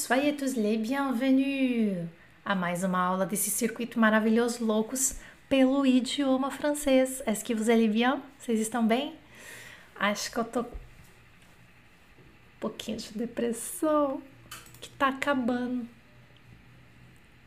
[0.00, 1.94] soyez tous les bienvenus
[2.42, 7.22] a mais uma aula desse circuito maravilhoso loucos pelo idioma francês.
[7.26, 8.22] Est-ce que vous allez bien?
[8.38, 9.14] Vocês estão bem?
[9.94, 10.66] Acho que eu tô um
[12.58, 14.22] pouquinho de depressão
[14.80, 15.86] que tá acabando.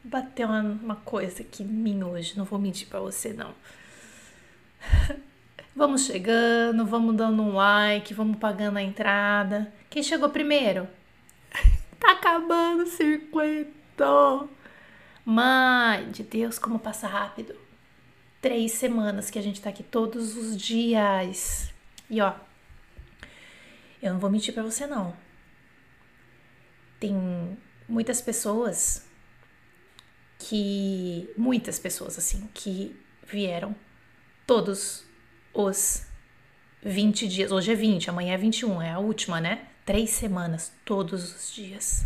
[0.03, 3.55] Bateu uma, coisa aqui em mim hoje, não vou mentir para você não.
[5.75, 9.73] Vamos chegando, vamos dando um like, vamos pagando a entrada.
[9.89, 10.87] Quem chegou primeiro?
[12.03, 14.49] Tá acabando o circuito.
[15.23, 17.55] Mãe de Deus, como passa rápido.
[18.41, 21.73] Três semanas que a gente tá aqui todos os dias.
[22.09, 22.33] E ó,
[24.01, 25.15] eu não vou mentir para você não.
[26.99, 27.57] Tem
[27.87, 29.07] muitas pessoas
[30.37, 31.33] que.
[31.37, 32.93] Muitas pessoas, assim, que
[33.25, 33.73] vieram
[34.45, 35.05] todos
[35.53, 36.05] os
[36.81, 37.49] 20 dias.
[37.49, 39.69] Hoje é 20, amanhã é 21, é a última, né?
[39.85, 42.05] Três semanas, todos os dias,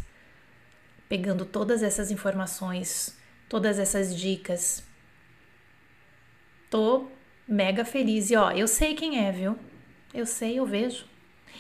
[1.08, 4.84] pegando todas essas informações, todas essas dicas.
[6.70, 7.08] Tô
[7.48, 9.58] mega feliz e ó, eu sei quem é, viu?
[10.14, 11.06] Eu sei, eu vejo.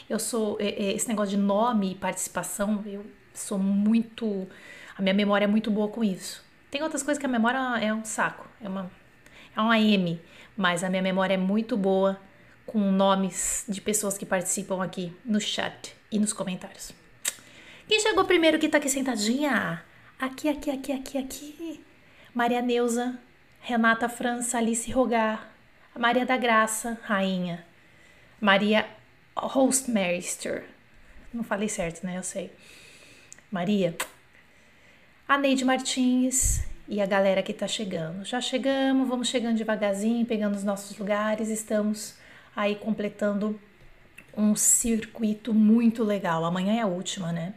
[0.09, 4.47] Eu sou esse negócio de nome e participação, eu sou muito,
[4.97, 6.45] a minha memória é muito boa com isso.
[6.69, 8.91] Tem outras coisas que a memória é um saco, é uma
[9.55, 10.21] é uma M,
[10.55, 12.21] mas a minha memória é muito boa
[12.63, 16.91] com nomes de pessoas que participam aqui no chat e nos comentários.
[17.87, 19.83] Quem chegou primeiro que tá aqui sentadinha?
[20.19, 21.85] Aqui, aqui, aqui, aqui, aqui.
[22.33, 23.17] Maria Neuza,
[23.61, 25.51] Renata França, Alice Rogar,
[25.97, 27.65] Maria da Graça, rainha.
[28.39, 28.87] Maria
[29.35, 30.65] Hostmeister.
[31.33, 32.17] Não falei certo, né?
[32.17, 32.51] Eu sei.
[33.51, 33.95] Maria.
[35.27, 38.23] A Neide Martins e a galera que tá chegando.
[38.23, 41.49] Já chegamos, vamos chegando devagarzinho, pegando os nossos lugares.
[41.49, 42.15] Estamos
[42.55, 43.59] aí completando
[44.37, 46.45] um circuito muito legal.
[46.45, 47.55] Amanhã é a última, né?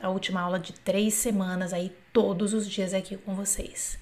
[0.00, 3.98] A última aula de três semanas aí, todos os dias aqui com vocês.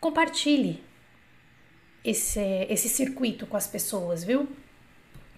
[0.00, 0.82] Compartilhe
[2.04, 4.48] esse, esse circuito com as pessoas, viu?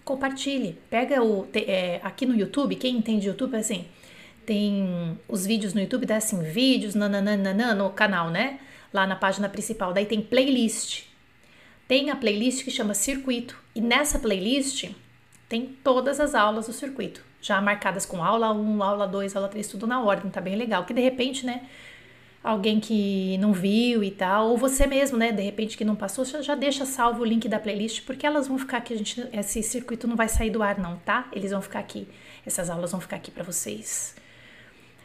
[0.04, 0.78] Compartilhe.
[0.90, 1.48] Pega o.
[1.54, 3.86] É, aqui no YouTube, quem entende YouTube, é assim,
[4.44, 8.60] tem os vídeos no YouTube, dá assim, vídeos nananana, no canal, né?
[8.92, 9.92] Lá na página principal.
[9.92, 11.06] Daí tem playlist
[11.88, 14.90] tem a playlist que chama Circuito e nessa playlist
[15.48, 19.66] tem todas as aulas do circuito, já marcadas com aula 1, aula 2, aula 3,
[19.68, 20.84] tudo na ordem, tá bem legal.
[20.84, 21.62] Que de repente, né,
[22.42, 26.24] alguém que não viu e tal, ou você mesmo, né, de repente que não passou,
[26.24, 29.62] já deixa salvo o link da playlist, porque elas vão ficar aqui, a gente, esse
[29.62, 31.28] circuito não vai sair do ar não, tá?
[31.32, 32.08] Eles vão ficar aqui,
[32.44, 34.14] essas aulas vão ficar aqui para vocês.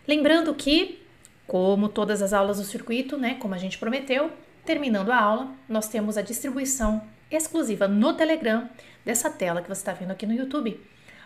[0.08, 1.02] Lembrando que,
[1.46, 4.32] como todas as aulas do circuito, né, como a gente prometeu,
[4.66, 8.70] Terminando a aula, nós temos a distribuição exclusiva no Telegram
[9.06, 10.80] dessa tela que você está vendo aqui no YouTube,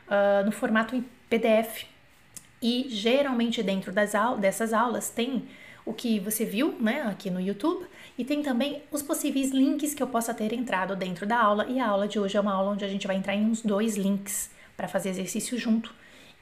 [0.08, 1.86] uh, no formato em PDF.
[2.62, 5.48] E geralmente dentro das dessas aulas tem
[5.86, 7.86] o que você viu né, aqui no YouTube
[8.18, 11.68] e tem também os possíveis links que eu possa ter entrado dentro da aula.
[11.68, 13.62] E a aula de hoje é uma aula onde a gente vai entrar em uns
[13.62, 15.94] dois links para fazer exercício junto.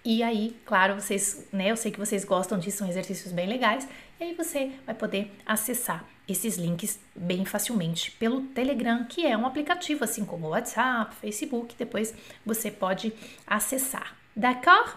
[0.06, 3.88] E aí, claro, vocês, né, eu sei que vocês gostam disso, são exercícios bem legais,
[4.19, 9.45] e aí você vai poder acessar esses links bem facilmente pelo Telegram, que é um
[9.45, 12.13] aplicativo assim como o WhatsApp, Facebook, depois
[12.45, 13.13] você pode
[13.45, 14.16] acessar.
[14.35, 14.94] D'accord?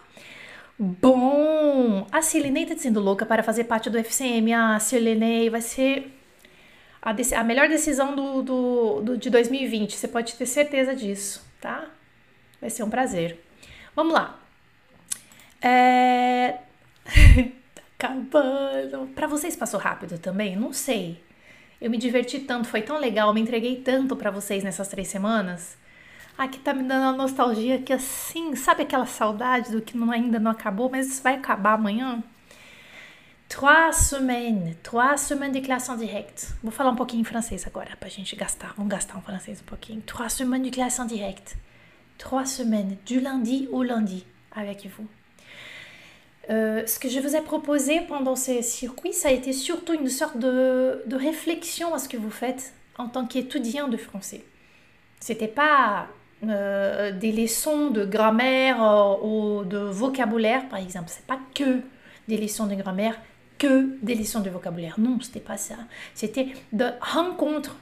[0.78, 4.52] Bom, a Silenei tá sendo louca para fazer parte do FCM.
[4.52, 6.12] A Silenei vai ser
[7.06, 11.88] a, a melhor decisão do, do, do, de 2020, você pode ter certeza disso, tá?
[12.60, 13.38] Vai ser um prazer.
[13.94, 14.40] Vamos lá.
[15.62, 16.58] É...
[17.98, 19.08] acabando.
[19.14, 20.54] Para vocês passou rápido também?
[20.56, 21.22] Não sei.
[21.80, 25.76] Eu me diverti tanto, foi tão legal, me entreguei tanto para vocês nessas três semanas.
[26.36, 30.38] Aqui tá me dando uma nostalgia que assim, sabe aquela saudade do que não, ainda
[30.38, 32.22] não acabou, mas isso vai acabar amanhã?
[33.48, 36.48] Trois semaines, trois semaines de classe en direct.
[36.62, 38.74] Vou falar um pouquinho em francês agora pra gente gastar.
[38.76, 40.02] Vamos gastar um francês um pouquinho.
[40.02, 41.56] Trois semaines de classe en direct.
[42.18, 45.06] Trois semaines, du lundi au lundi, avec vous.
[46.48, 50.08] Euh, ce que je vous ai proposé pendant ces circuits, ça a été surtout une
[50.08, 54.44] sorte de, de réflexion à ce que vous faites en tant qu'étudiant de français.
[55.18, 56.06] C'était pas
[56.44, 61.08] euh, des leçons de grammaire euh, ou de vocabulaire, par exemple.
[61.08, 61.80] C'est pas que
[62.28, 63.18] des leçons de grammaire,
[63.58, 65.00] que des leçons de vocabulaire.
[65.00, 65.76] Non, c'était pas ça.
[66.14, 67.76] C'était de rencontres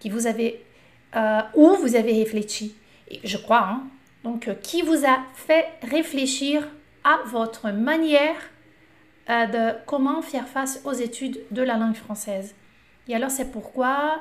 [0.00, 0.64] qui vous avez,
[1.54, 2.74] où vous avez réfléchi.
[3.08, 3.82] Et je crois, hein,
[4.24, 6.66] donc, qui vous a fait réfléchir
[7.04, 8.36] à votre manière
[9.28, 12.54] euh, de comment faire face aux études de la langue française.
[13.08, 14.20] Et alors c'est pourquoi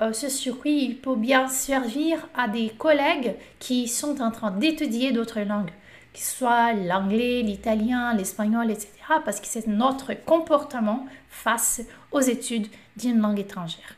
[0.00, 5.12] euh, ce circuit il peut bien servir à des collègues qui sont en train d'étudier
[5.12, 5.70] d'autres langues,
[6.12, 8.90] que ce soit l'anglais, l'italien, l'espagnol, etc.
[9.24, 11.82] Parce que c'est notre comportement face
[12.12, 13.96] aux études d'une langue étrangère.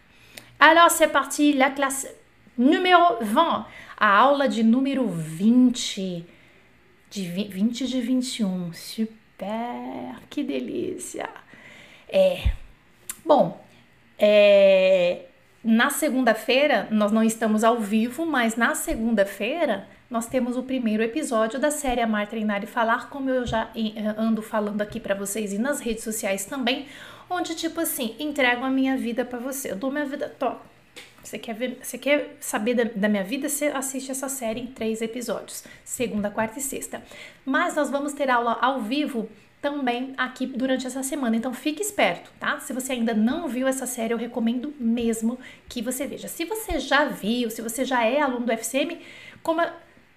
[0.58, 2.06] Alors, c'est parti, la classe
[2.58, 3.66] numéro 20,
[3.98, 5.72] a aula de número 20.
[7.10, 8.72] De 20 de 21.
[8.72, 11.28] Super, que delícia.
[12.08, 12.52] É.
[13.24, 13.60] Bom,
[14.18, 15.26] é,
[15.62, 21.60] na segunda-feira, nós não estamos ao vivo, mas na segunda-feira nós temos o primeiro episódio
[21.60, 25.52] da série Amar, Treinar e Falar, como eu já eh, ando falando aqui para vocês
[25.52, 26.86] e nas redes sociais também,
[27.28, 29.70] onde tipo assim, entrego a minha vida para você.
[29.70, 30.56] Eu dou minha vida, to.
[31.22, 33.48] Você quer ver, você quer saber da, da, minha vida?
[33.48, 37.02] Você assiste essa série em três episódios, segunda, quarta e sexta.
[37.44, 39.28] Mas nós vamos ter aula ao vivo
[39.60, 41.36] também aqui durante essa semana.
[41.36, 42.58] Então fique esperto, tá?
[42.60, 45.38] Se você ainda não viu essa série, eu recomendo mesmo
[45.68, 46.28] que você veja.
[46.28, 48.98] Se você já viu, se você já é aluno do FCM,
[49.42, 49.60] como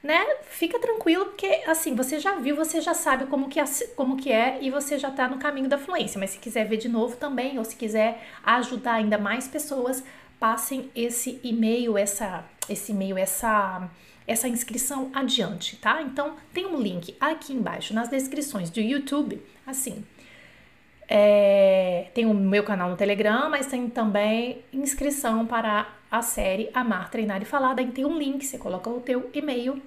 [0.04, 0.22] né?
[0.44, 3.64] Fica tranquilo, porque assim, você já viu, você já sabe como que, é,
[3.96, 6.20] como que é e você já tá no caminho da fluência.
[6.20, 10.04] Mas se quiser ver de novo também, ou se quiser ajudar ainda mais pessoas,
[10.44, 13.90] passem esse e-mail, essa, esse e-mail, essa,
[14.28, 16.02] essa inscrição adiante, tá?
[16.02, 20.04] Então, tem um link aqui embaixo nas descrições do YouTube, assim.
[21.08, 27.10] É, tem o meu canal no Telegram, mas tem também inscrição para a série Amar,
[27.10, 27.74] Treinar e Falar.
[27.74, 29.82] Daí tem um link, você coloca o teu e-mail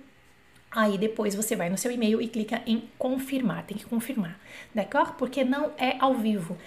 [0.70, 4.38] Aí depois você vai no seu e-mail e clica em confirmar, tem que confirmar,
[4.74, 5.12] d'accord?
[5.16, 6.58] Porque não é ao vivo.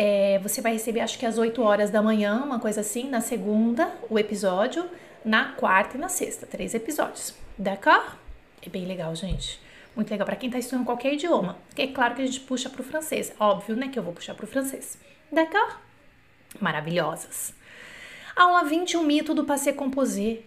[0.00, 3.20] É, você vai receber, acho que às 8 horas da manhã, uma coisa assim, na
[3.20, 4.88] segunda, o episódio,
[5.24, 8.16] na quarta e na sexta, três episódios, d'accord?
[8.62, 9.60] É bem legal, gente.
[9.96, 11.58] Muito legal para quem tá estudando qualquer idioma.
[11.76, 14.46] É claro que a gente puxa pro francês, óbvio, né, que eu vou puxar pro
[14.46, 14.96] francês.
[15.32, 15.78] D'accord?
[16.60, 17.52] Maravilhosas.
[18.36, 20.42] Aula 20, o mito do passé composé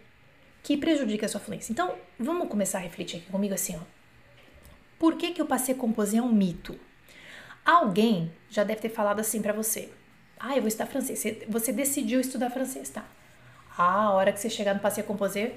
[0.64, 1.74] que prejudica a sua fluência.
[1.74, 3.82] Então, vamos começar a refletir aqui comigo assim, ó.
[4.98, 6.80] Por que, que o passé composé é um mito?
[7.66, 9.90] Alguém já deve ter falado assim para você.
[10.40, 11.24] Ah, eu vou estudar francês.
[11.48, 13.06] Você decidiu estudar francês, tá?
[13.78, 15.54] Ah, a hora que você chegar no passé composé,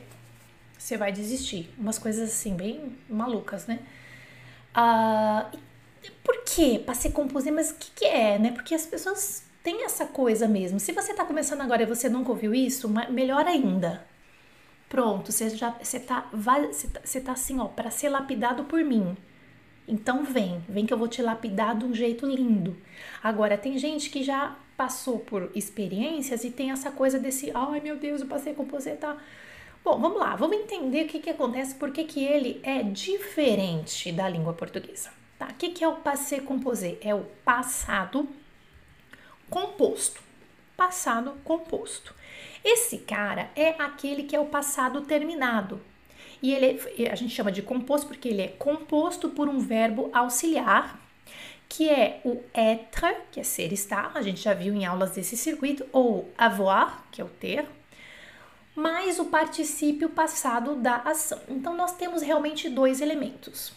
[0.78, 1.72] você vai desistir.
[1.78, 3.80] Umas coisas assim, bem malucas, né?
[4.74, 5.50] Ah,
[6.22, 7.50] por que passé composé?
[7.50, 8.52] Mas o que, que é, né?
[8.52, 10.78] Porque as pessoas têm essa coisa mesmo.
[10.78, 14.04] Se você tá começando agora e você nunca ouviu isso, melhor ainda
[14.94, 19.16] Pronto, você já você tá, tá, você tá assim, ó, para ser lapidado por mim.
[19.86, 22.76] Então vem, vem que eu vou te lapidar de um jeito lindo.
[23.22, 27.96] Agora tem gente que já passou por experiências e tem essa coisa desse, ai meu
[27.96, 29.16] Deus, eu passei com você, tá?
[29.84, 34.26] Bom, vamos lá, vamos entender o que, que acontece, porque que ele é diferente da
[34.26, 35.10] língua portuguesa.
[35.38, 35.48] Tá?
[35.48, 36.96] O que, que é o passé composé?
[37.02, 38.26] É o passado
[39.50, 40.22] composto.
[40.74, 42.14] Passado composto.
[42.64, 45.80] Esse cara é aquele que é o passado terminado.
[46.44, 50.10] E ele é, a gente chama de composto porque ele é composto por um verbo
[50.12, 51.00] auxiliar,
[51.66, 55.38] que é o être, que é ser estar, a gente já viu em aulas desse
[55.38, 57.64] circuito, ou avoir, que é o ter,
[58.76, 61.40] mais o particípio passado da ação.
[61.48, 63.72] Então nós temos realmente dois elementos,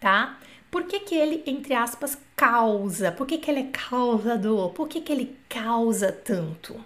[0.00, 0.38] tá?
[0.70, 3.12] Por que, que ele, entre aspas, causa?
[3.12, 4.70] Por que, que ele é causador?
[4.70, 6.82] Por que, que ele causa tanto?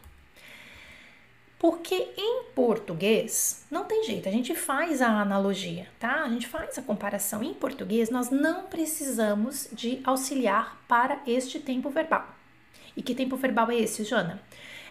[1.64, 6.22] Porque em português não tem jeito, a gente faz a analogia, tá?
[6.22, 7.42] A gente faz a comparação.
[7.42, 12.28] Em português, nós não precisamos de auxiliar para este tempo verbal.
[12.94, 14.42] E que tempo verbal é esse, Jana?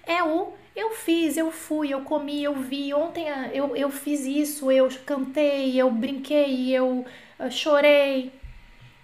[0.03, 4.72] É o eu fiz, eu fui, eu comi, eu vi, ontem eu, eu fiz isso,
[4.72, 7.06] eu cantei, eu brinquei, eu,
[7.38, 8.34] eu chorei.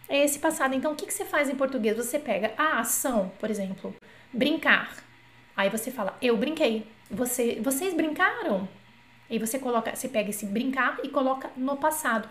[0.08, 0.74] É esse passado.
[0.74, 1.96] Então, o que, que você faz em português?
[1.98, 3.94] Você pega a ação, por exemplo,
[4.34, 4.98] brincar.
[5.56, 6.98] Aí você fala, eu brinquei.
[7.10, 8.68] Você, vocês brincaram?
[9.30, 12.28] E você coloca, você pega esse brincar e coloca no passado.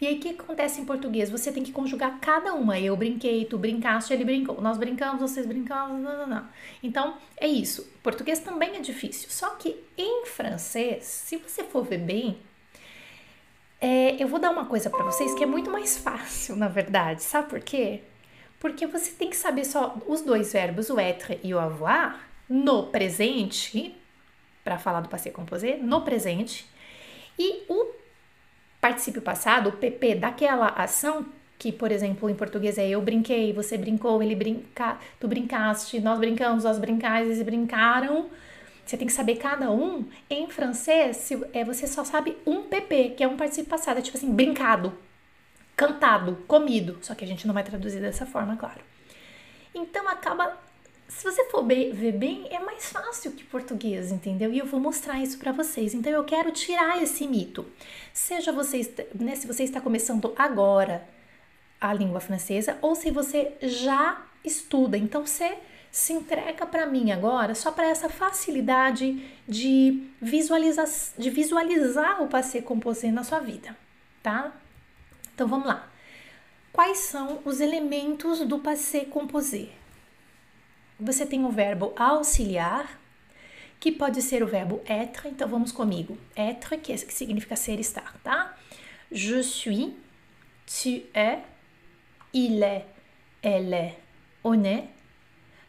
[0.00, 1.28] E aí o que acontece em português?
[1.28, 2.78] Você tem que conjugar cada uma.
[2.78, 4.60] Eu brinquei, tu brincaste, ele brincou.
[4.60, 6.48] Nós brincamos, vocês brincaram, não, não, não.
[6.82, 7.90] Então, é isso.
[8.00, 9.28] Português também é difícil.
[9.28, 12.38] Só que em francês, se você for ver bem,
[13.80, 17.24] é, eu vou dar uma coisa para vocês que é muito mais fácil, na verdade.
[17.24, 18.02] Sabe por quê?
[18.60, 22.84] Porque você tem que saber só os dois verbos, o être e o avoir, no
[22.84, 23.96] presente
[24.66, 26.66] para falar do passé composé no presente
[27.38, 27.92] e o
[28.80, 31.24] particípio passado, o PP daquela ação
[31.56, 36.18] que, por exemplo, em português é eu brinquei, você brincou, ele brinca, tu brincaste, nós
[36.18, 38.28] brincamos, nós brincais, eles brincaram.
[38.84, 40.04] Você tem que saber cada um.
[40.28, 44.16] Em francês, é, você só sabe um PP, que é um particípio passado, é tipo
[44.16, 44.92] assim, brincado,
[45.76, 46.98] cantado, comido.
[47.02, 48.80] Só que a gente não vai traduzir dessa forma, claro.
[49.72, 50.58] Então acaba
[51.08, 54.52] se você for ver bem, é mais fácil que português, entendeu?
[54.52, 55.94] E eu vou mostrar isso para vocês.
[55.94, 57.64] Então eu quero tirar esse mito.
[58.12, 58.80] Seja você,
[59.14, 61.08] né, se você está começando agora
[61.80, 64.98] a língua francesa ou se você já estuda.
[64.98, 65.56] Então você
[65.90, 70.86] se entrega para mim agora só para essa facilidade de visualizar,
[71.16, 73.76] de visualizar o passé composé na sua vida,
[74.22, 74.52] tá?
[75.34, 75.88] Então vamos lá.
[76.72, 79.68] Quais são os elementos do passé composé?
[80.98, 82.98] Você tem o verbo auxiliar,
[83.78, 86.16] que pode ser o verbo être, então vamos comigo.
[86.34, 88.56] Être, que, é, que significa ser, estar, tá?
[89.12, 89.94] Je suis,
[90.66, 91.38] tu es,
[92.32, 92.86] il est,
[93.42, 93.98] elle est,
[94.42, 94.88] on est,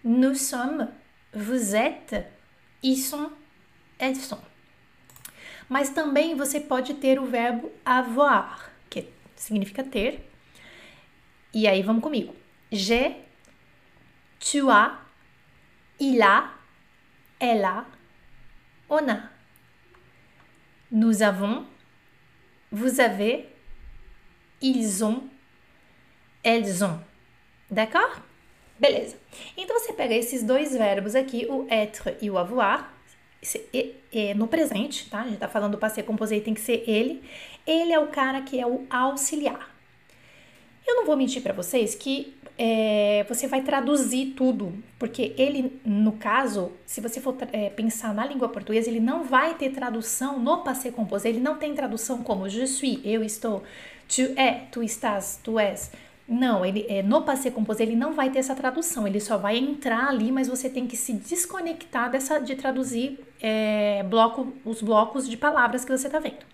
[0.03, 0.87] nous sommes,
[1.33, 2.25] vous êtes,
[2.81, 3.29] ils sont,
[3.99, 4.41] elles sont.
[5.69, 9.05] Mas também você pode ter o verbo avoir, que
[9.35, 10.25] significa ter.
[11.53, 12.33] E aí vamos comigo.
[12.71, 13.17] J'ai,
[14.39, 15.06] tu as,
[15.99, 16.51] il a,
[17.39, 17.85] elle a,
[18.89, 19.29] on a.
[20.91, 21.65] Nous avons,
[22.71, 23.47] vous avez,
[24.61, 25.23] ils ont,
[26.43, 26.99] elles ont.
[27.69, 28.21] D'accord?
[28.79, 29.17] Beleza.
[29.57, 32.93] Então você pega esses dois verbos aqui, o être e o avoir,
[34.35, 35.21] no presente, tá?
[35.21, 37.23] A gente tá falando do passé composé, tem que ser ele.
[37.65, 39.75] Ele é o cara que é o auxiliar.
[40.87, 46.13] Eu não vou mentir para vocês que é, você vai traduzir tudo, porque ele, no
[46.13, 50.63] caso, se você for é, pensar na língua portuguesa, ele não vai ter tradução no
[50.63, 53.63] passé composé, ele não tem tradução como je suis, eu estou,
[54.07, 55.91] tu é, tu estás, tu és.
[56.27, 59.57] Não, ele é, no passé composé ele não vai ter essa tradução, ele só vai
[59.57, 65.29] entrar ali, mas você tem que se desconectar dessa de traduzir é, bloco, os blocos
[65.29, 66.45] de palavras que você está vendo.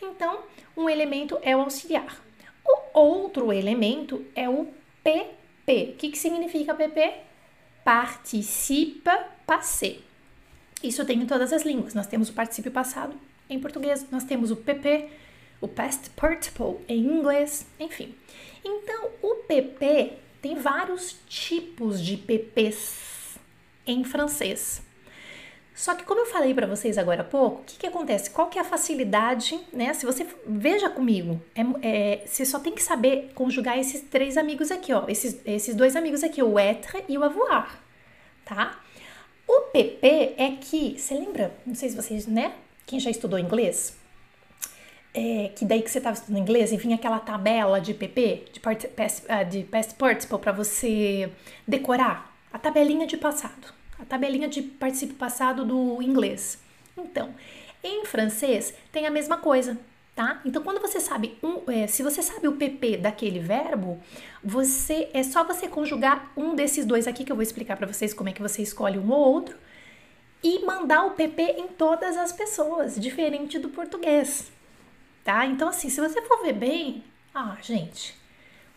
[0.00, 0.40] Então,
[0.76, 2.22] um elemento é o auxiliar.
[2.64, 4.68] O outro elemento é o
[5.02, 5.92] PP.
[5.94, 7.14] O que, que significa PP?
[7.84, 9.98] Participa passé.
[10.82, 11.94] Isso tem em todas as línguas.
[11.94, 13.14] Nós temos o particípio passado
[13.48, 15.08] em português, nós temos o PP,
[15.60, 18.14] o past participle em inglês, enfim.
[18.64, 23.38] Então, o PP tem vários tipos de PPs
[23.86, 24.82] em francês.
[25.74, 28.30] Só que como eu falei para vocês agora há pouco, o que, que acontece?
[28.30, 29.94] Qual que é a facilidade, né?
[29.94, 34.70] Se você veja comigo, é, é, você só tem que saber conjugar esses três amigos
[34.70, 37.82] aqui, ó, esses, esses dois amigos aqui, o être e o avoir,
[38.44, 38.80] tá?
[39.48, 41.54] O PP é que, você lembra?
[41.66, 42.52] Não sei se vocês, né?
[42.86, 43.96] Quem já estudou inglês,
[45.14, 48.60] é, que daí que você estava estudando inglês e vinha aquela tabela de PP, de,
[48.60, 48.88] past,
[49.24, 51.30] uh, de past participle para você
[51.66, 56.58] decorar, a tabelinha de passado a tabelinha de participo passado do inglês.
[56.98, 57.32] Então,
[57.82, 59.78] em francês tem a mesma coisa,
[60.14, 60.40] tá?
[60.44, 64.00] Então, quando você sabe um, é, se você sabe o PP daquele verbo,
[64.42, 68.12] você é só você conjugar um desses dois aqui que eu vou explicar para vocês
[68.12, 69.56] como é que você escolhe um ou outro
[70.42, 74.50] e mandar o PP em todas as pessoas, diferente do português,
[75.22, 75.46] tá?
[75.46, 78.16] Então, assim, se você for ver bem, ah, gente,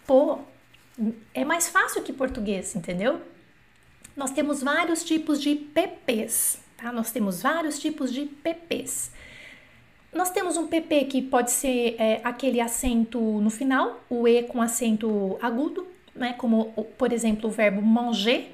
[0.05, 0.37] pô,
[1.33, 3.19] é mais fácil que português, entendeu?
[4.15, 6.91] Nós temos vários tipos de PPs, tá?
[6.91, 9.11] Nós temos vários tipos de PPs.
[10.13, 14.61] Nós temos um PP que pode ser é, aquele acento no final, o E com
[14.61, 16.33] acento agudo, né?
[16.33, 18.51] Como, por exemplo, o verbo manger,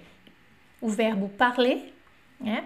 [0.81, 1.93] o verbo parler,
[2.39, 2.65] né?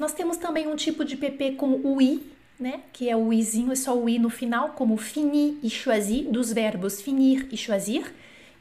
[0.00, 2.22] Nós temos também um tipo de PP com o I,
[2.58, 2.80] né?
[2.94, 6.50] Que é o Izinho, é só o I no final, como finir e choisir, dos
[6.50, 8.14] verbos finir e choisir,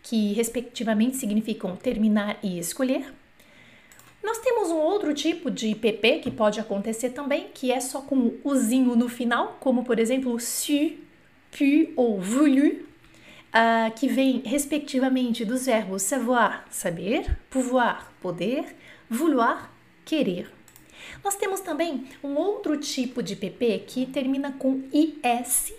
[0.04, 3.06] que respectivamente significam terminar e escolher.
[4.26, 8.16] Nós temos um outro tipo de PP que pode acontecer também, que é só com
[8.16, 10.94] o uzinho no final, como por exemplo su,
[11.52, 18.76] pu ou voulu, uh, que vem respectivamente dos verbos savoir, saber, pouvoir, poder,
[19.08, 19.70] vouloir,
[20.04, 20.52] querer.
[21.24, 25.72] Nós temos também um outro tipo de PP que termina com IS,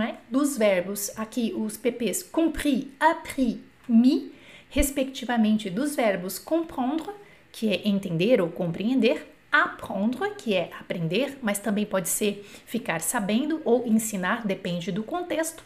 [0.00, 0.14] é?
[0.30, 3.56] dos verbos, aqui os PPs compris, appris,
[3.88, 4.30] mis,
[4.70, 7.10] respectivamente dos verbos comprendre
[7.52, 13.60] que é entender ou compreender, apprendre, que é aprender, mas também pode ser ficar sabendo
[13.64, 15.62] ou ensinar, depende do contexto,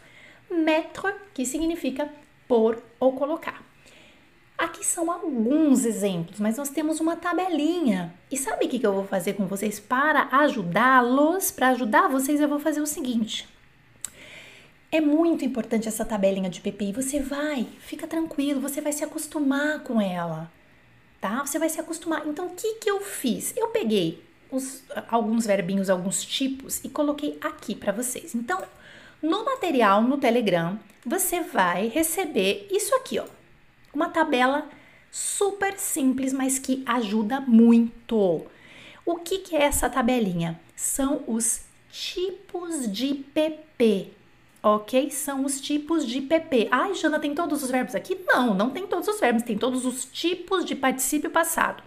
[0.49, 2.09] mettre, que significa
[2.47, 3.61] pôr ou colocar.
[4.57, 8.13] Aqui são alguns exemplos, mas nós temos uma tabelinha.
[8.31, 11.51] E sabe o que eu vou fazer com vocês para ajudá-los?
[11.51, 13.49] Para ajudar vocês, eu vou fazer o seguinte.
[14.91, 19.03] É muito importante essa tabelinha de PP e você vai, fica tranquilo, você vai se
[19.03, 20.51] acostumar com ela
[21.23, 21.45] tá?
[21.45, 22.27] Você vai se acostumar.
[22.27, 23.53] Então, o que, que eu fiz?
[23.55, 28.35] Eu peguei os, alguns verbinhos, alguns tipos e coloquei aqui para vocês.
[28.35, 28.61] Então,
[29.21, 33.25] no material, no Telegram, você vai receber isso aqui, ó.
[33.93, 34.67] Uma tabela
[35.09, 38.45] super simples, mas que ajuda muito.
[39.05, 40.59] O que, que é essa tabelinha?
[40.75, 44.11] São os tipos de PP,
[44.63, 45.11] ok?
[45.11, 46.69] São os tipos de PP.
[46.71, 48.17] Ai, Jana, tem todos os verbos aqui?
[48.25, 51.83] Não, não tem todos os verbos, tem todos os tipos de particípio passado.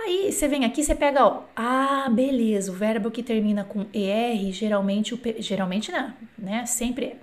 [0.00, 4.52] Aí você vem aqui, você pega, ó, ah, beleza, o verbo que termina com ER,
[4.52, 6.66] geralmente o geralmente não, né?
[6.66, 7.16] Sempre é.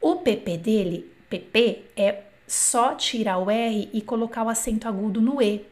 [0.00, 5.40] O PP dele, PP, é só tirar o R e colocar o acento agudo no
[5.40, 5.64] E.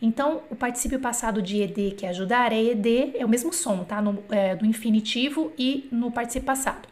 [0.00, 3.84] Então, o particípio passado de ED, que é ajudar, é ED, é o mesmo som,
[3.84, 4.00] tá?
[4.00, 6.86] No, é, no infinitivo e no particípio passado.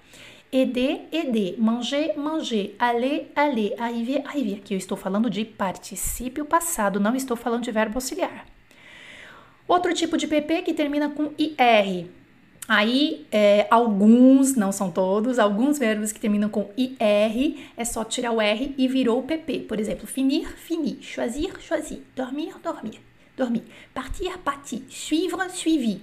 [0.54, 4.56] ED, ED, manger, manger, aller, aller, arriver, arriver.
[4.56, 8.44] Aqui eu estou falando de particípio passado, não estou falando de verbo auxiliar.
[9.66, 12.06] Outro tipo de PP que termina com IR.
[12.68, 18.32] Aí, é, alguns, não são todos, alguns verbos que terminam com IR, é só tirar
[18.32, 19.60] o R e virou o PP.
[19.60, 23.00] Por exemplo, finir, finir, choisir, choisir, dormir, dormir,
[23.34, 26.02] dormir, partir, partir, suivre, suivi.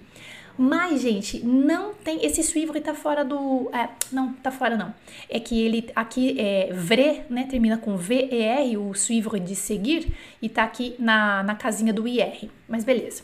[0.62, 2.26] Mas, gente, não tem.
[2.26, 3.70] Esse suivre tá fora do.
[3.74, 4.94] É, não, tá fora não.
[5.30, 7.48] É que ele aqui é vrai, né?
[7.50, 10.12] Termina com VER, o suivre de seguir,
[10.42, 12.50] e tá aqui na, na casinha do IR.
[12.68, 13.24] Mas beleza.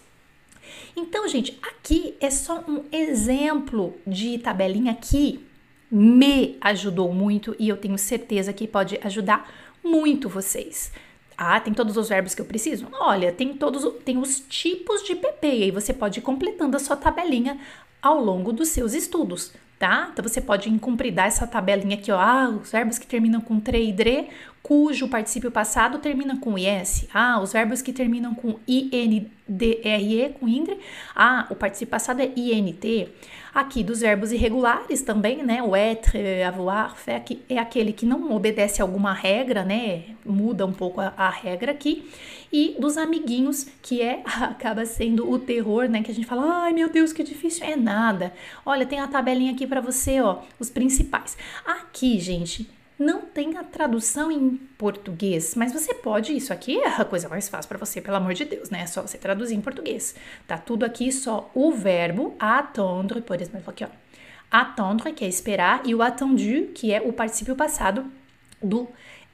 [0.95, 5.45] Então, gente, aqui é só um exemplo de tabelinha que
[5.91, 10.89] me ajudou muito e eu tenho certeza que pode ajudar muito vocês.
[11.37, 12.87] Ah, tem todos os verbos que eu preciso?
[12.93, 16.79] Olha, tem todos, tem os tipos de PP e aí você pode ir completando a
[16.79, 17.59] sua tabelinha
[18.01, 20.09] ao longo dos seus estudos tá?
[20.11, 23.89] Então você pode incumpridar essa tabelinha aqui, ó, ah, os verbos que terminam com tre
[23.89, 24.29] e dre,
[24.65, 27.07] cujo particípio passado termina com is.
[27.13, 29.29] Ah, os verbos que terminam com indre,
[30.39, 30.79] com indre,
[31.15, 33.11] ah, o particípio passado é int.
[33.53, 35.61] Aqui dos verbos irregulares também, né?
[35.61, 40.15] O être, avoir, faire, é aquele que não obedece a alguma regra, né?
[40.25, 42.09] Muda um pouco a, a regra aqui.
[42.51, 46.01] E dos amiguinhos, que é acaba sendo o terror, né?
[46.01, 47.63] Que a gente fala, ai meu Deus, que difícil.
[47.67, 48.33] É nada.
[48.65, 51.37] Olha, tem a tabelinha aqui para você, ó, os principais.
[51.63, 57.05] Aqui, gente, não tem a tradução em português, mas você pode, isso aqui é a
[57.05, 58.81] coisa mais fácil para você, pelo amor de Deus, né?
[58.81, 60.15] É só você traduzir em português.
[60.47, 63.89] Tá tudo aqui só o verbo attendre, por exemplo, aqui, ó.
[64.49, 68.05] Attendre, que é esperar, e o attendu, que é o particípio passado
[68.61, 68.87] do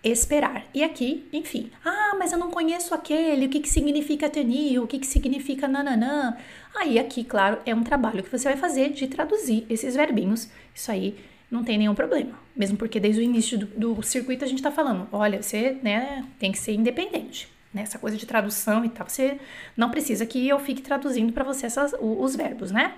[0.04, 0.66] esperar.
[0.74, 4.88] E aqui, enfim, ah, mas eu não conheço aquele, o que, que significa tenir, o
[4.88, 6.36] que, que significa nananã.
[6.76, 10.50] Aí aqui, claro, é um trabalho que você vai fazer de traduzir esses verbinhos.
[10.74, 11.16] Isso aí
[11.52, 12.40] não tem nenhum problema.
[12.56, 16.26] Mesmo porque desde o início do, do circuito a gente tá falando, olha, você, né,
[16.40, 17.50] tem que ser independente.
[17.74, 17.82] Né?
[17.82, 19.38] Essa coisa de tradução e tal, você
[19.76, 22.94] não precisa que eu fique traduzindo para você essas, os verbos, né?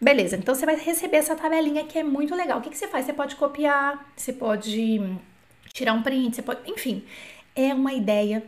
[0.00, 2.58] Beleza, então você vai receber essa tabelinha que é muito legal.
[2.58, 3.04] O que, que você faz?
[3.04, 5.00] Você pode copiar, você pode
[5.72, 6.70] tirar um print, você pode.
[6.70, 7.04] Enfim,
[7.56, 8.44] é uma ideia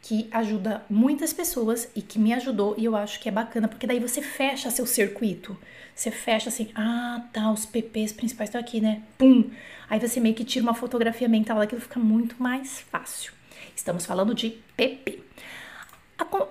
[0.00, 3.86] que ajuda muitas pessoas e que me ajudou e eu acho que é bacana, porque
[3.86, 5.56] daí você fecha seu circuito.
[5.94, 9.02] Você fecha assim, ah, tá, os PPs principais estão aqui, né?
[9.18, 9.50] Pum!
[9.88, 13.32] Aí você meio que tira uma fotografia mental daquilo, fica muito mais fácil.
[13.76, 15.22] Estamos falando de PP.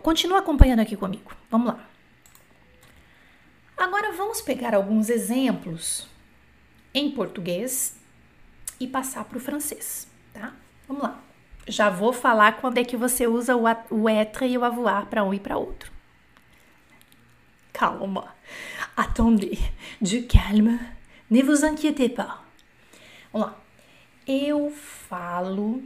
[0.04, 1.32] Continua acompanhando aqui comigo.
[1.49, 1.86] Vamos lá.
[3.77, 6.08] Agora vamos pegar alguns exemplos
[6.93, 7.95] em português
[8.80, 10.54] e passar para o francês, tá?
[10.88, 11.19] Vamos lá.
[11.67, 15.23] Já vou falar quando é que você usa o, o être e o avoir para
[15.23, 15.91] um e para outro.
[17.73, 18.36] Calma.
[18.95, 19.60] Attendez.
[20.01, 20.80] Du calme.
[21.30, 22.43] Ne vous inquiétez pas.
[23.32, 23.62] Vamos lá.
[24.27, 25.84] Eu falo.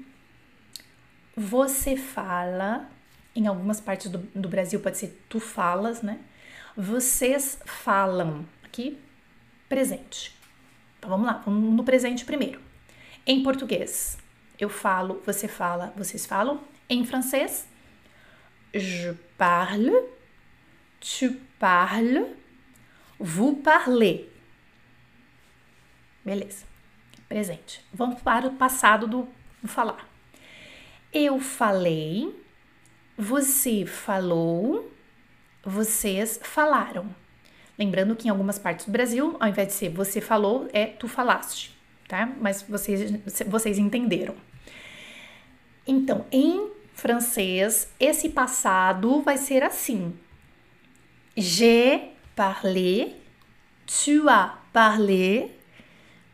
[1.36, 2.89] Você fala.
[3.36, 6.20] Em algumas partes do, do Brasil pode ser tu falas, né?
[6.76, 8.46] Vocês falam.
[8.63, 8.98] Aqui,
[9.70, 10.36] presente.
[10.98, 12.60] Então vamos lá, vamos no presente primeiro.
[13.28, 14.18] Em português,
[14.60, 16.60] eu falo, você fala, vocês falam.
[16.89, 17.68] Em francês,
[18.74, 19.91] je parle,
[21.00, 22.28] tu parles,
[23.19, 24.25] vous parlez.
[26.23, 26.65] Beleza.
[27.28, 27.84] Presente.
[27.93, 29.28] Vamos para o passado do,
[29.65, 30.08] falar.
[31.12, 32.36] Eu falei,
[33.17, 34.91] você falou,
[35.63, 37.13] vocês falaram.
[37.78, 41.08] Lembrando que em algumas partes do Brasil, ao invés de ser você falou, é tu
[41.08, 41.75] falaste
[42.08, 42.32] tá?
[42.39, 43.12] Mas vocês,
[43.47, 44.36] vocês entenderam.
[45.88, 50.13] Então, em francês, esse passado vai ser assim:
[51.36, 53.13] J'ai parlé,
[53.86, 55.52] tu as parlé,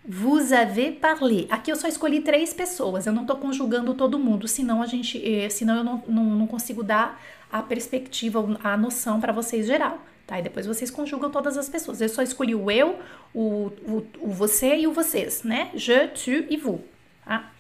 [0.04, 1.48] vous avez parlé.
[1.50, 5.22] Aqui eu só escolhi três pessoas, eu não tô conjugando todo mundo, senão a gente,
[5.24, 10.00] eh, senão eu não, não, não consigo dar a perspectiva, a noção para vocês geral.
[10.26, 10.40] Tá?
[10.40, 12.00] E depois vocês conjugam todas as pessoas.
[12.00, 13.00] Eu só escolhi o eu,
[13.34, 15.70] o, o, o você e o vocês, né?
[15.76, 16.80] Je, tu e vous,
[17.26, 17.52] tá?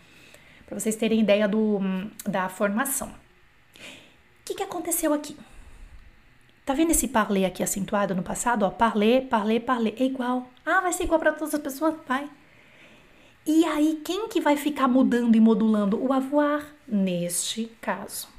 [0.65, 1.79] Para vocês terem ideia do,
[2.25, 3.13] da formação.
[4.45, 5.35] que, que aconteceu aqui?
[6.65, 8.63] Tá vendo esse parler aqui acentuado no passado?
[8.63, 9.95] Ó, parler, parler, parler.
[9.99, 10.47] É igual.
[10.65, 11.95] Ah, vai ser igual para todas as pessoas?
[12.07, 12.29] Vai.
[13.45, 16.01] E aí, quem que vai ficar mudando e modulando?
[16.01, 18.29] O avoir, neste caso.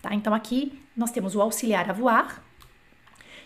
[0.00, 0.14] Tá?
[0.14, 2.42] Então, aqui nós temos o auxiliar avoir.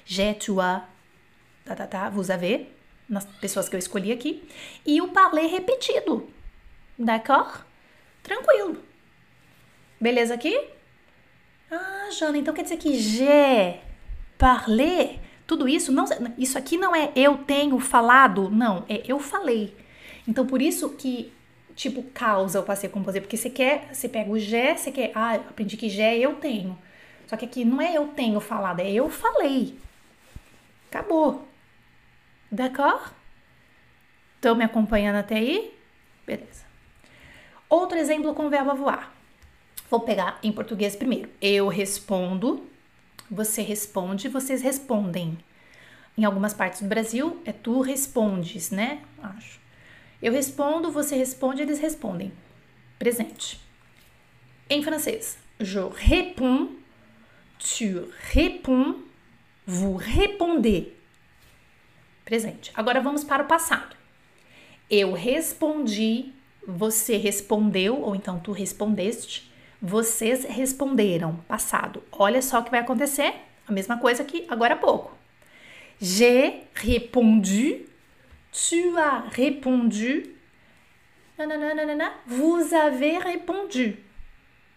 [0.04, 2.72] J'ai, tu tá, tá, tá, vous avez,
[3.08, 4.48] nas pessoas que eu escolhi aqui.
[4.86, 6.30] E o parler repetido.
[6.96, 7.64] D'accord?
[8.22, 8.80] Tranquilo.
[10.00, 10.56] Beleza aqui?
[11.70, 13.80] Ah, Jana, então quer dizer que j'ai
[14.42, 16.04] parlé, tudo isso, não,
[16.36, 19.72] isso aqui não é eu tenho falado, não, é eu falei.
[20.26, 21.32] Então por isso que
[21.76, 25.34] tipo causa o passei composé, porque você quer, você pega o j'ai, você quer, ah,
[25.34, 26.76] aprendi que j'ai eu tenho.
[27.28, 29.78] Só que aqui não é eu tenho falado, é eu falei.
[30.90, 31.46] Acabou.
[32.50, 33.12] D'accord?
[34.34, 35.72] Estão me acompanhando até aí?
[36.26, 36.64] Beleza.
[37.68, 39.14] Outro exemplo com o verbo voar.
[39.88, 41.30] Vou pegar em português primeiro.
[41.40, 42.71] Eu respondo,
[43.32, 45.38] você responde, vocês respondem.
[46.16, 49.02] Em algumas partes do Brasil é tu respondes, né?
[49.22, 49.58] Acho.
[50.20, 52.30] Eu respondo, você responde, eles respondem.
[52.98, 53.58] Presente.
[54.68, 56.70] Em francês, je réponds,
[57.58, 58.96] tu réponds,
[59.66, 60.88] vous répondez.
[62.24, 62.70] Presente.
[62.74, 63.96] Agora vamos para o passado.
[64.90, 66.32] Eu respondi,
[66.66, 69.50] você respondeu, ou então tu respondeste.
[69.84, 72.04] Vocês responderam, passado.
[72.12, 73.34] Olha só o que vai acontecer.
[73.66, 75.12] A mesma coisa que agora há pouco.
[76.00, 77.84] J'ai répondu.
[78.52, 80.36] Tu as répondu.
[81.36, 83.96] Nananana, vous avez répondu.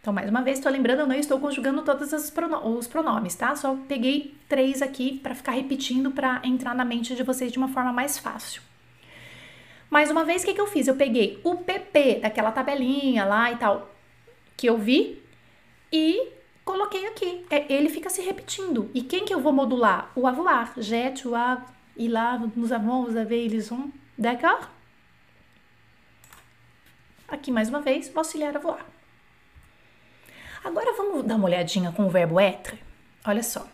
[0.01, 3.55] Então, mais uma vez, estou lembrando, eu não estou conjugando todos os, os pronomes, tá?
[3.55, 7.67] Só peguei três aqui para ficar repetindo para entrar na mente de vocês de uma
[7.67, 8.61] forma mais fácil.
[9.89, 10.87] Mais uma vez, o que, que eu fiz?
[10.87, 13.94] Eu peguei o PP daquela tabelinha lá e tal,
[14.57, 15.21] que eu vi
[15.91, 16.31] e
[16.63, 17.45] coloquei aqui.
[17.49, 18.89] É, ele fica se repetindo.
[18.93, 20.11] E quem que eu vou modular?
[20.15, 20.73] O avoir.
[20.77, 21.59] J'ai, tu as,
[21.95, 23.91] il a, nous avons, vous avez, ils ont.
[24.17, 24.67] D'accord?
[27.27, 28.85] Aqui mais uma vez, o auxiliar avoir.
[30.63, 32.77] Agora vamos dar uma olhadinha com o verbo être.
[33.25, 33.67] Olha só.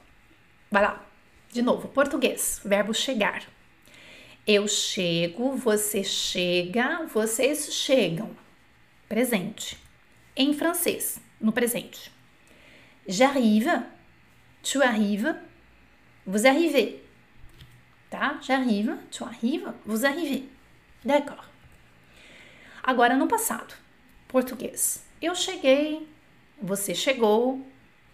[0.69, 1.01] Vai lá.
[1.51, 2.61] De novo, português.
[2.63, 3.43] Verbo chegar.
[4.47, 8.31] Eu chego, você chega, vocês chegam.
[9.07, 9.77] Presente
[10.35, 12.11] em francês, no presente.
[13.07, 13.83] J'arrive,
[14.63, 15.35] tu arrives,
[16.25, 17.03] vous arrivez.
[18.09, 18.39] Tá?
[18.41, 20.47] J'arrive, tu arrives, vous arrivez.
[21.03, 21.45] D'accord.
[22.83, 23.73] Agora no passado,
[24.27, 25.03] português.
[25.21, 26.07] Eu cheguei,
[26.61, 27.65] você chegou,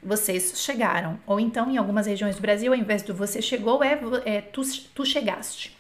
[0.01, 1.19] vocês chegaram.
[1.25, 4.62] Ou então, em algumas regiões do Brasil, ao invés do você chegou, é, é tu,
[4.93, 5.77] tu chegaste.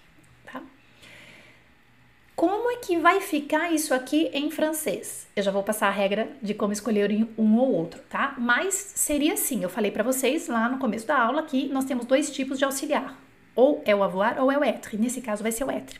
[2.37, 5.27] Como é que vai ficar isso aqui em francês?
[5.35, 8.35] Eu já vou passar a regra de como escolher um ou outro, tá?
[8.37, 12.05] Mas seria assim, eu falei para vocês lá no começo da aula que nós temos
[12.05, 13.19] dois tipos de auxiliar.
[13.55, 14.95] Ou é o avoir ou é o être.
[14.95, 15.99] Nesse caso vai ser o être,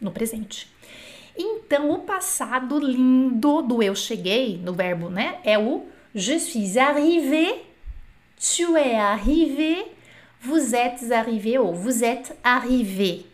[0.00, 0.66] no presente.
[1.36, 5.40] Então, o passado lindo do eu cheguei, no verbo, né?
[5.44, 7.66] É o je suis arrivé,
[8.38, 9.92] tu es arrivé,
[10.40, 13.29] vous êtes arrivé ou vous êtes arrivé.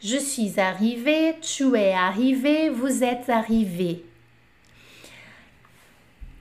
[0.00, 4.04] Je suis arrivé, tu es arrivé, vous êtes arrivé.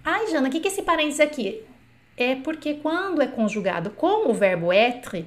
[0.05, 1.63] Ai, Jana, o que, que é esse parênteses aqui?
[2.15, 5.25] É porque quando é conjugado com o verbo être,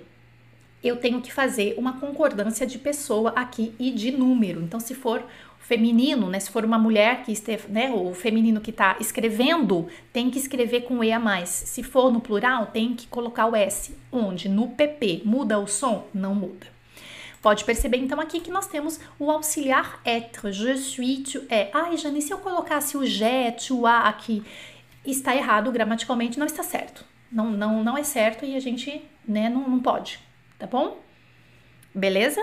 [0.82, 4.62] eu tenho que fazer uma concordância de pessoa aqui e de número.
[4.62, 5.24] Então, se for
[5.58, 10.30] feminino, né, se for uma mulher que esteja, né, o feminino que está escrevendo, tem
[10.30, 11.48] que escrever com E a mais.
[11.48, 13.92] Se for no plural, tem que colocar o S.
[14.12, 14.48] Onde?
[14.48, 15.22] No PP.
[15.24, 16.06] Muda o som?
[16.14, 16.79] Não muda.
[17.42, 21.70] Pode perceber então aqui que nós temos o auxiliar être, je suis, tu es.
[21.72, 24.42] Ai, Jane, se eu colocasse o j'ai, tu as aqui,
[25.06, 27.02] está errado gramaticalmente, não está certo.
[27.32, 30.20] Não, não, não é certo e a gente, né, não, não pode,
[30.58, 31.00] tá bom?
[31.94, 32.40] Beleza?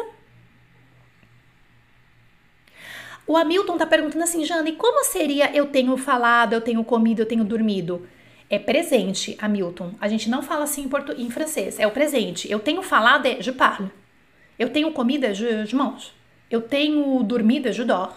[3.27, 7.25] O Hamilton tá perguntando assim, Jane, como seria eu tenho falado, eu tenho comido, eu
[7.25, 8.07] tenho dormido?
[8.49, 9.93] É presente, Hamilton.
[9.99, 11.11] A gente não fala assim em, portu...
[11.11, 12.49] em francês, é o presente.
[12.49, 13.91] Eu tenho falado é je parle.
[14.57, 16.11] Eu tenho comida, je mange.
[16.49, 18.15] Eu tenho dormida, je dors.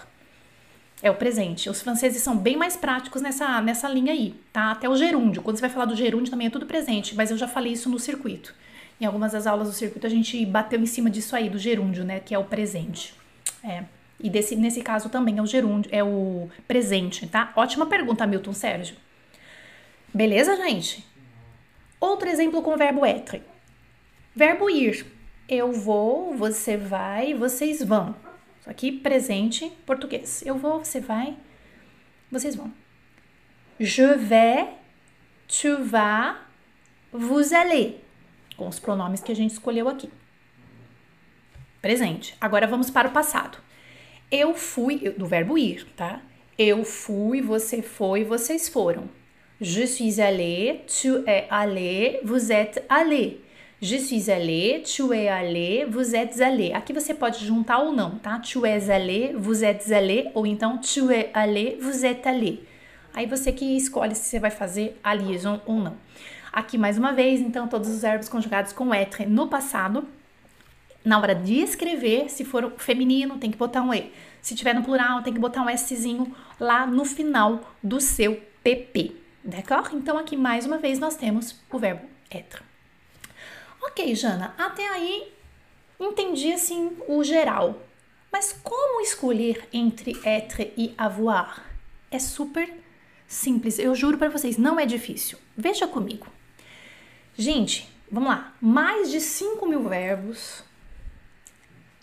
[1.03, 1.68] É o presente.
[1.68, 4.70] Os franceses são bem mais práticos nessa, nessa linha aí, tá?
[4.70, 5.42] Até o gerúndio.
[5.42, 7.88] Quando você vai falar do gerúndio também é tudo presente, mas eu já falei isso
[7.88, 8.55] no circuito.
[9.00, 12.05] Em algumas das aulas do circuito a gente bateu em cima disso aí, do gerúndio,
[12.05, 12.20] né?
[12.20, 13.14] Que é o presente.
[13.64, 13.85] É.
[14.22, 17.50] E desse, nesse caso também é o gerúndio, é o presente, tá?
[17.57, 18.96] Ótima pergunta, Milton Sérgio.
[20.12, 21.05] Beleza, gente?
[21.98, 23.42] Outro exemplo com o verbo être.
[24.37, 25.07] Verbo ir.
[25.50, 28.14] Eu vou, você vai, vocês vão.
[28.64, 30.42] Aqui presente português.
[30.46, 31.36] Eu vou, você vai,
[32.30, 32.72] vocês vão.
[33.80, 34.68] Je vais,
[35.48, 36.36] tu vas,
[37.12, 37.96] vous allez,
[38.56, 40.08] com os pronomes que a gente escolheu aqui.
[41.82, 42.36] Presente.
[42.40, 43.58] Agora vamos para o passado.
[44.30, 46.22] Eu fui, do verbo ir, tá?
[46.56, 49.10] Eu fui, você foi, vocês foram.
[49.60, 53.49] Je suis allé, tu es allé, vous êtes allé.
[53.83, 56.71] Je suis allé, tu es allé, vous êtes allé.
[56.75, 58.38] Aqui você pode juntar ou não, tá?
[58.38, 62.59] Tu es allé, vous êtes allé, ou então tu es allé, vous êtes allé.
[63.14, 65.97] Aí você que escolhe se você vai fazer a liaison ou não.
[66.53, 70.07] Aqui mais uma vez, então, todos os verbos conjugados com être no passado.
[71.03, 74.12] Na hora de escrever, se for feminino, tem que botar um E.
[74.43, 79.12] Se tiver no plural, tem que botar um Szinho lá no final do seu PP.
[79.43, 79.97] D'accord?
[79.97, 82.69] Então, aqui mais uma vez nós temos o verbo être.
[83.83, 85.33] Ok, Jana, até aí
[85.99, 87.81] entendi assim o geral.
[88.33, 91.69] Mas como escolher entre être e avoir?
[92.11, 92.73] É super
[93.27, 95.38] simples, eu juro para vocês, não é difícil.
[95.57, 96.27] Veja comigo.
[97.37, 98.55] Gente, vamos lá.
[98.61, 100.62] Mais de 5 mil verbos.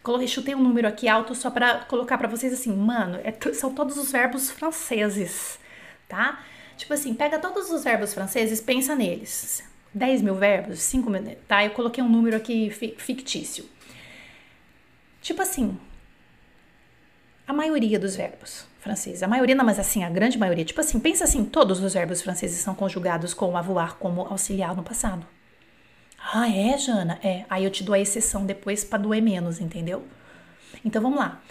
[0.02, 3.74] Coloquei, chutei um número aqui alto só para colocar para vocês assim, mano, é, são
[3.74, 5.60] todos os verbos franceses,
[6.08, 6.44] tá?
[6.78, 9.67] Tipo assim, pega todos os verbos franceses, pensa neles.
[9.94, 11.64] 10 mil verbos, 5 mil, tá?
[11.64, 13.66] Eu coloquei um número aqui fictício.
[15.22, 15.78] Tipo assim,
[17.48, 21.00] a maioria dos verbos franceses, a maioria não, mas assim, a grande maioria, tipo assim,
[21.00, 25.26] pensa assim, todos os verbos franceses são conjugados com avoir como auxiliar no passado.
[26.34, 27.20] Ah, é, Jana?
[27.24, 27.46] É.
[27.50, 30.06] Aí eu te dou a exceção depois para doer menos, entendeu?
[30.84, 31.42] Então vamos lá.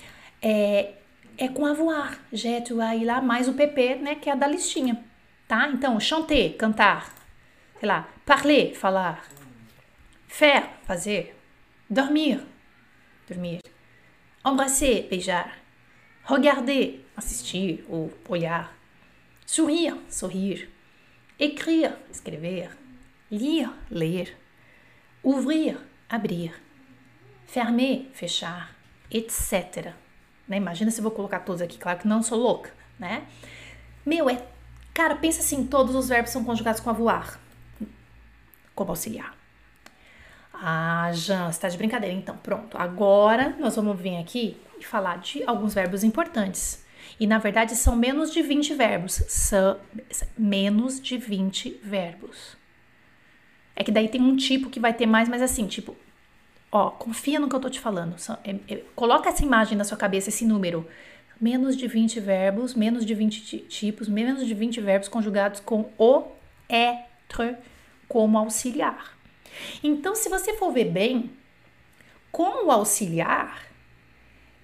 [0.43, 0.93] É,
[1.39, 4.47] é com avoir, je, tu, aí lá, mais o PP, né, que é a da
[4.47, 5.03] listinha,
[5.49, 5.69] tá?
[5.69, 7.15] Então, chanter, cantar,
[7.79, 9.29] sei lá, parler, falar,
[10.27, 11.37] faire, fazer,
[11.89, 12.41] dormir,
[13.29, 13.61] dormir,
[14.45, 15.59] embrasser, beijar,
[16.25, 18.75] regarder, assistir ou olhar,
[19.45, 20.71] sourire, sorrir,
[21.39, 22.71] écrire, escrever,
[23.31, 24.37] lire, ler,
[25.23, 26.55] ouvrir, abrir,
[27.47, 28.75] fermer, fechar,
[29.11, 29.93] etc.
[30.49, 30.57] Né?
[30.57, 33.27] Imagina se eu vou colocar todos aqui, claro que não sou louca, né?
[34.05, 34.47] Meu, é.
[34.95, 37.39] Cara, pensa assim: todos os verbos são conjugados com avoir
[38.77, 39.35] como auxiliar.
[40.53, 42.15] Ah, Jan, você tá de brincadeira.
[42.15, 42.79] Então, pronto.
[42.79, 46.85] Agora nós vamos vir aqui e falar de alguns verbos importantes.
[47.19, 49.15] E na verdade são menos de 20 verbos.
[49.29, 49.79] São
[50.37, 52.57] menos de 20 verbos.
[53.75, 55.95] É que daí tem um tipo que vai ter mais, mas assim, tipo,
[56.73, 58.19] ó, confia no que eu tô te falando.
[58.19, 60.87] São, é, é, coloca essa imagem na sua cabeça, esse número.
[61.39, 66.25] Menos de 20 verbos, menos de 20 tipos, menos de 20 verbos conjugados com o,
[66.69, 67.57] être
[68.09, 69.17] como auxiliar.
[69.83, 71.31] Então, se você for ver bem,
[72.31, 73.67] com o auxiliar,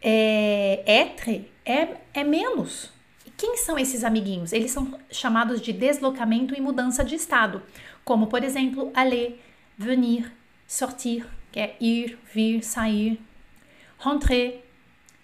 [0.01, 2.91] é, être é, é menos.
[3.25, 4.53] E quem são esses amiguinhos?
[4.53, 7.63] Eles são chamados de deslocamento e mudança de estado,
[8.05, 9.43] como por exemplo, aller,
[9.79, 10.31] venir,
[10.67, 13.21] sortir, que é ir, vir, sair,
[13.99, 14.65] rentrer,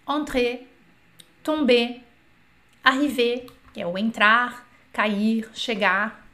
[0.09, 0.71] entrer,
[1.43, 2.03] tomber,
[2.83, 6.27] arriver, que é o entrar, cair, chegar,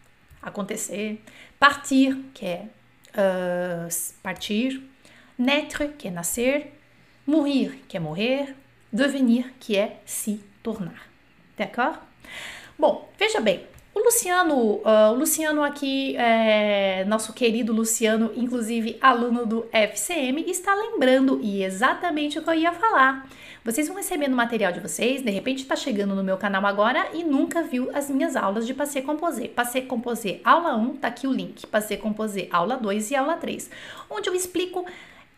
[0.42, 1.22] acontecer,
[1.64, 2.66] partir, que é
[3.14, 3.88] uh,
[4.22, 4.82] partir,
[5.38, 6.78] naître, que é nascer,
[7.26, 8.54] mourir, que é morrer,
[8.92, 11.08] devenir, que é se tornar.
[11.56, 12.00] D'accord?
[12.78, 19.46] Bom, veja bem, o Luciano, uh, o Luciano aqui, é, nosso querido Luciano, inclusive aluno
[19.46, 23.26] do FCM, está lembrando e exatamente o que eu ia falar.
[23.64, 27.08] Vocês vão receber no material de vocês, de repente está chegando no meu canal agora
[27.14, 29.48] e nunca viu as minhas aulas de Passé Composé.
[29.48, 31.66] Passé Composé aula 1, tá aqui o link.
[31.68, 33.70] Passé Composé aula 2 e aula 3,
[34.10, 34.84] onde eu explico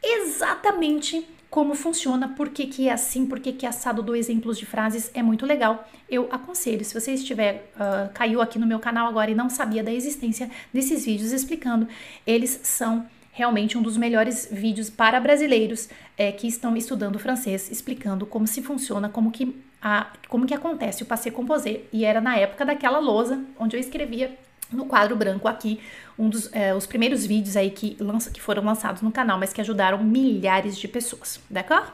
[0.02, 4.58] exatamente como funciona, por que, que é assim, por que, que é assado do exemplos
[4.58, 5.88] de frases, é muito legal.
[6.10, 9.84] Eu aconselho, se você estiver, uh, caiu aqui no meu canal agora e não sabia
[9.84, 11.86] da existência desses vídeos explicando,
[12.26, 18.24] eles são realmente um dos melhores vídeos para brasileiros é, que estão estudando francês, explicando
[18.24, 21.82] como se funciona, como que, a, como que acontece o passé composé.
[21.92, 24.34] E era na época daquela lousa onde eu escrevia
[24.72, 25.78] no quadro branco aqui,
[26.18, 29.52] um dos é, os primeiros vídeos aí que, lança, que foram lançados no canal, mas
[29.52, 31.88] que ajudaram milhares de pessoas, d'accord?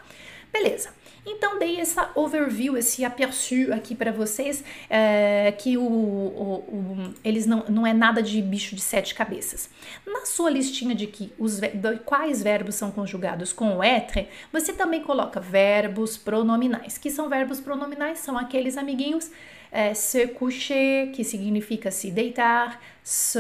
[0.52, 0.90] Beleza.
[1.25, 7.47] Então, dei essa overview, esse aperçu aqui para vocês, é, que o, o, o, eles
[7.47, 9.71] não, não é nada de bicho de sete cabeças.
[10.05, 14.73] Na sua listinha de que os de quais verbos são conjugados com o être, você
[14.73, 16.99] também coloca verbos pronominais.
[16.99, 18.19] Que são verbos pronominais?
[18.19, 19.31] São aqueles amiguinhos
[19.73, 23.38] é, se coucher, que significa se deitar, se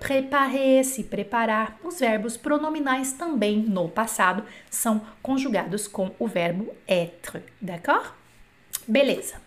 [0.00, 1.78] préparer, se preparar.
[1.84, 8.08] Os verbos pronominais também no passado são conjugados com o verbo être, d'accord?
[8.86, 9.44] Beleza.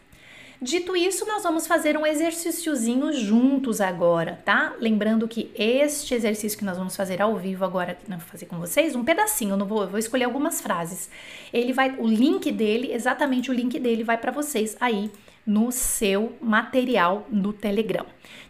[0.59, 4.73] Dito isso, nós vamos fazer um exercíciozinho juntos agora, tá?
[4.79, 8.57] Lembrando que este exercício que nós vamos fazer ao vivo agora, que vou fazer com
[8.57, 11.11] vocês, um pedacinho, eu não vou, eu vou escolher algumas frases.
[11.53, 15.11] Ele vai, o link dele, exatamente o link dele vai para vocês aí
[15.45, 18.05] no seu material no Telegram.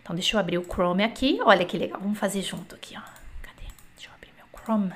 [0.07, 1.37] Então, deixa eu abrir o Chrome aqui.
[1.43, 3.01] Olha que legal, vamos fazer junto aqui, ó.
[3.41, 3.67] Cadê?
[3.93, 4.93] Deixa eu abrir meu Chrome.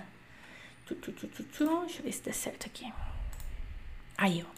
[0.87, 2.93] Deixa eu ver se dá certo aqui.
[4.17, 4.49] Aí, ó.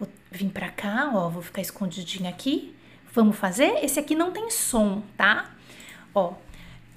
[0.00, 2.74] Vou vir pra cá, ó, vou ficar escondidinha aqui.
[3.12, 3.84] Vamos fazer?
[3.84, 5.54] Esse aqui não tem som, tá?
[6.14, 6.32] Ó,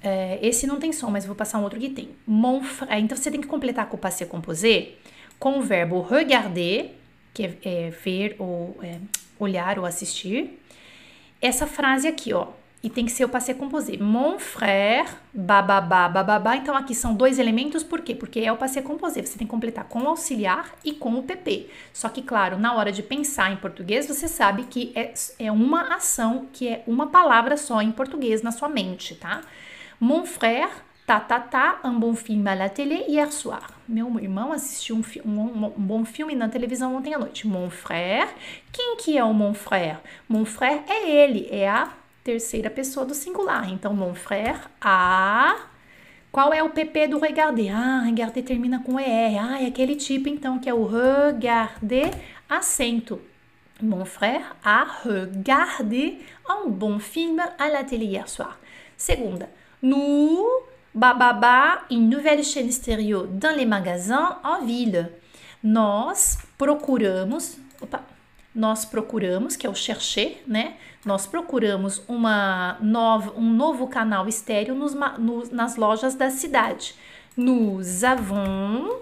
[0.02, 2.16] é, esse não tem som, mas vou passar um outro que tem.
[2.98, 4.92] Então, você tem que completar com o passé composé
[5.38, 6.98] com o verbo regarder,
[7.34, 8.98] que é, é ver ou é,
[9.38, 10.58] olhar ou assistir.
[11.42, 12.58] Essa frase aqui, ó.
[12.82, 13.98] E tem que ser o passé composé.
[13.98, 16.56] Mon frère, bababá, bababá.
[16.56, 18.14] Então aqui são dois elementos, por quê?
[18.14, 19.20] Porque é o passé composé.
[19.20, 21.68] Você tem que completar com o auxiliar e com o PP.
[21.92, 25.94] Só que, claro, na hora de pensar em português, você sabe que é, é uma
[25.94, 29.42] ação, que é uma palavra só em português na sua mente, tá?
[30.00, 30.70] Mon frère,
[31.06, 33.68] tá, tá, tá, un bon film à la télé hier soir.
[33.86, 37.46] Meu irmão assistiu um, um, um, bom filme na televisão ontem à noite.
[37.46, 38.28] Mon frère.
[38.72, 39.98] Quem que é o mon frère?
[40.26, 43.70] Mon frère é ele, é a terceira pessoa do singular.
[43.70, 45.56] Então, mon frère a.
[46.32, 47.70] Qual é o PP do regarder?
[47.74, 49.38] Ah, regarder termina com ER.
[49.40, 52.10] Ah, é aquele tipo, então, que é o regarder
[52.48, 53.20] acento.
[53.82, 58.60] Mon frère a regardé un bon film à la télé hier soir.
[58.96, 59.48] Segunda,
[59.82, 60.46] nous,
[60.94, 65.10] bababa, une nouvelle chaîne stéréo dans les magasins en ville.
[65.62, 68.04] Nós procuramos, opa,
[68.54, 70.74] nós procuramos, que é o chercher, né?
[71.04, 74.94] Nós procuramos uma nova, um novo canal estéreo nos,
[75.50, 76.94] nas lojas da cidade.
[77.36, 79.00] Nous avons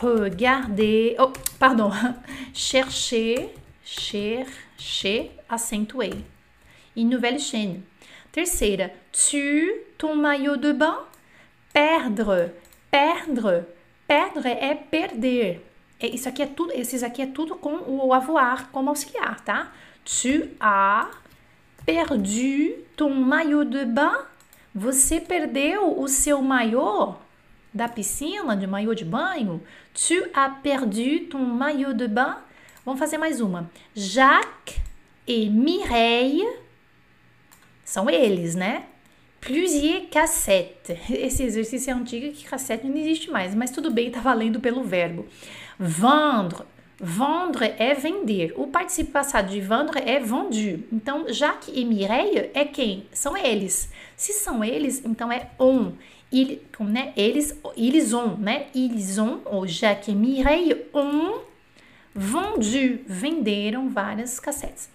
[0.00, 1.90] regardé, oh, pardon,
[2.54, 6.24] cherché, cherché, acentuei.
[6.96, 7.82] Une nouvelle chaîne.
[8.32, 10.98] Terceira, tu ton maillot de bain?
[11.72, 12.52] Perdre,
[12.90, 13.66] perdre,
[14.06, 15.60] perdre é perder.
[15.98, 19.72] É, isso aqui é tudo, esses aqui é tudo com o avoir como auxiliar, tá?
[20.04, 21.08] Tu as
[21.84, 24.24] perdu ton maillot de bain?
[24.74, 27.14] Você perdeu o seu maiô
[27.72, 29.62] da piscina, de maiô de banho?
[29.94, 32.36] Tu as perdu ton maillot de bain?
[32.84, 33.70] Vamos fazer mais uma.
[33.94, 34.78] Jacques
[35.26, 36.46] e Mireille
[37.84, 38.84] são eles, né?
[39.40, 40.98] Plusieurs cassette.
[41.12, 44.82] Esse exercício é antigo que cassette não existe mais, mas tudo bem, tá valendo pelo
[44.82, 45.26] verbo.
[45.78, 46.64] Vendre.
[47.00, 48.54] Vendre é vender.
[48.56, 50.84] O participo passado de vendre é vendu.
[50.92, 53.06] Então, Jacques e Mireille é quem?
[53.12, 53.90] São eles.
[54.16, 55.92] Se são eles, então é on.
[56.32, 57.12] Il, né?
[57.16, 58.66] Eles, ils ont, né?
[58.74, 61.40] Ils ont, ou Jacques e Mireille ont
[62.14, 63.00] vendu.
[63.06, 64.88] Venderam várias cassetes.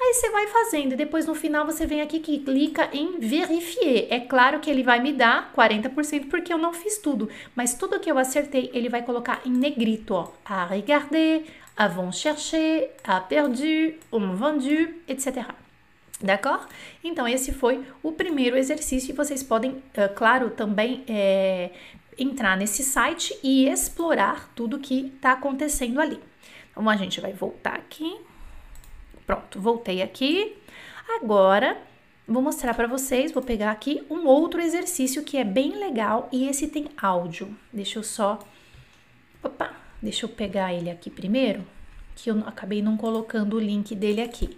[0.00, 4.06] Aí você vai fazendo e depois no final você vem aqui que clica em verifier.
[4.10, 7.98] É claro que ele vai me dar 40% porque eu não fiz tudo, mas tudo
[7.98, 10.32] que eu acertei ele vai colocar em negrito, ó.
[10.44, 11.44] A regarder,
[11.76, 15.52] avons cherché, a perdu, on vendu, etc.
[16.20, 16.66] D'accord?
[17.02, 21.70] Então, esse foi o primeiro exercício e vocês podem, uh, claro, também é,
[22.18, 26.20] entrar nesse site e explorar tudo que está acontecendo ali.
[26.72, 28.16] Então, a gente vai voltar aqui.
[29.28, 30.56] Pronto, voltei aqui.
[31.20, 31.76] Agora,
[32.26, 36.48] vou mostrar para vocês, vou pegar aqui um outro exercício que é bem legal e
[36.48, 37.54] esse tem áudio.
[37.70, 38.38] Deixa eu só...
[39.42, 41.62] Opa, deixa eu pegar ele aqui primeiro,
[42.16, 44.56] que eu acabei não colocando o link dele aqui.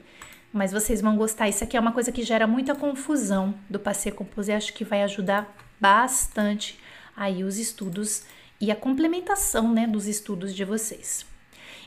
[0.53, 1.49] Mas vocês vão gostar.
[1.49, 4.55] Isso aqui é uma coisa que gera muita confusão do passeio composé.
[4.55, 6.79] Acho que vai ajudar bastante
[7.17, 8.23] aí os estudos
[8.61, 11.27] e a complementação, né, dos estudos de vocês.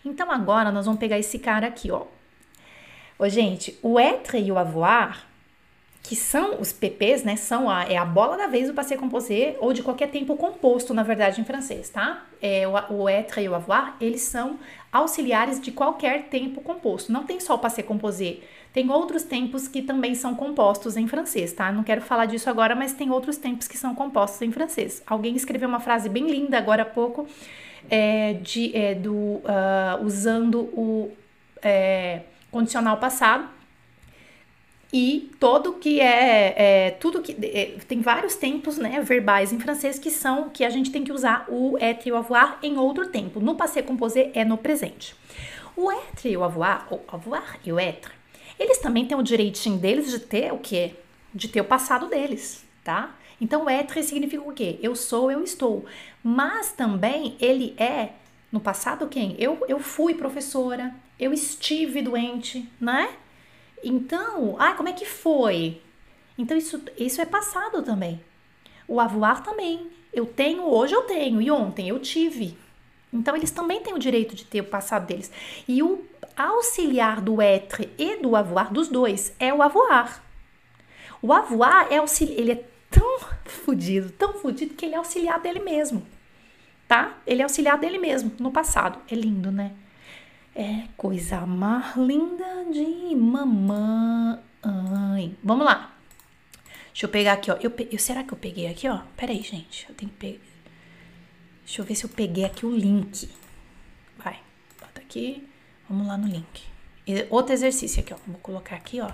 [0.04, 2.08] Então agora nós vamos pegar esse cara aqui, ó.
[3.24, 5.26] Ô, gente, o être e o avoir,
[6.02, 7.38] que são os PPs, né?
[7.38, 10.94] São a, é a bola da vez do passé composé ou de qualquer tempo composto,
[10.94, 12.26] na verdade, em francês, tá?
[12.42, 14.60] É, o, o être e o avoir, eles são
[14.92, 17.14] auxiliares de qualquer tempo composto.
[17.14, 18.40] Não tem só o passé composé,
[18.74, 21.72] tem outros tempos que também são compostos em francês, tá?
[21.72, 25.02] Não quero falar disso agora, mas tem outros tempos que são compostos em francês.
[25.08, 27.26] Alguém escreveu uma frase bem linda agora há pouco,
[27.90, 31.10] é, de, é, do, uh, usando o.
[31.62, 32.24] É,
[32.54, 33.50] condicional passado.
[34.94, 36.54] E todo que é,
[36.86, 40.70] é tudo que é, tem vários tempos, né, verbais em francês que são que a
[40.70, 43.40] gente tem que usar o être e o avoir em outro tempo.
[43.40, 45.16] No passé composé é no presente.
[45.76, 48.12] O être e o avoir, ou avoir e o être,
[48.60, 50.94] eles também têm o direitinho deles de ter o quê?
[51.34, 53.16] De ter o passado deles, tá?
[53.42, 54.78] Então, être significa o quê?
[54.82, 55.86] Eu sou, eu estou.
[56.24, 58.10] Mas também ele é
[58.54, 59.36] No passado, quem?
[59.40, 63.12] Eu, eu fui professora, eu estive doente, né?
[63.84, 65.82] Então, ah, como é que foi?
[66.38, 68.24] Então, isso, isso é passado também.
[68.88, 69.90] O avoir também.
[70.14, 72.56] Eu tenho, hoje eu tenho, e ontem eu tive.
[73.12, 75.32] Então, eles também têm o direito de ter o passado deles.
[75.68, 76.06] E o
[76.38, 80.24] auxiliar do être e do avoir, dos dois, é o avoir.
[81.24, 83.20] O avoir é auxiliar, ele é tão
[83.66, 86.06] fodido, tão fodido, que ele é auxiliar dele mesmo.
[86.94, 87.18] Tá?
[87.26, 89.02] Ele é auxiliar dele mesmo, no passado.
[89.10, 89.72] É lindo, né?
[90.56, 94.40] É coisa mais linda de mamãe.
[95.44, 95.92] Vamos lá.
[96.90, 97.56] Deixa eu pegar aqui, ó.
[97.56, 99.00] Eu, eu, será que eu peguei aqui, ó?
[99.18, 99.88] Pera aí, gente.
[99.90, 100.40] Eu tenho que pegar.
[101.66, 103.28] Deixa eu ver se eu peguei aqui o link.
[104.16, 104.40] Vai.
[104.80, 105.50] Bota aqui.
[105.90, 106.64] Vamos lá no link.
[107.08, 108.18] E outro exercício aqui, ó.
[108.28, 109.10] Vou colocar aqui, ó.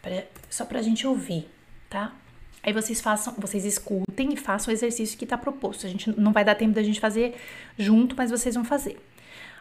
[0.00, 1.50] Pra, só pra gente ouvir,
[1.90, 2.14] tá?
[2.66, 5.86] Aí vocês façam, vocês escutem e façam o exercício que tá proposto.
[5.86, 7.36] A gente não vai dar tempo da gente fazer
[7.78, 8.98] junto, mas vocês vão fazer.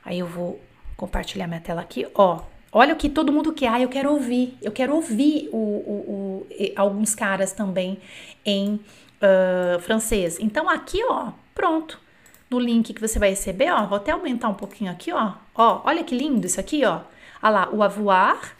[0.03, 0.59] Aí eu vou
[0.97, 2.41] compartilhar minha tela aqui, ó.
[2.71, 3.67] Olha o que todo mundo quer.
[3.67, 4.57] Ah, eu quero ouvir.
[4.59, 7.99] Eu quero ouvir o, o, o alguns caras também
[8.43, 10.39] em uh, francês.
[10.39, 12.01] Então, aqui, ó, pronto.
[12.49, 15.33] No link que você vai receber, ó, vou até aumentar um pouquinho aqui, ó.
[15.53, 17.01] Ó, olha que lindo isso aqui, ó.
[17.41, 18.54] Olha lá, o avoir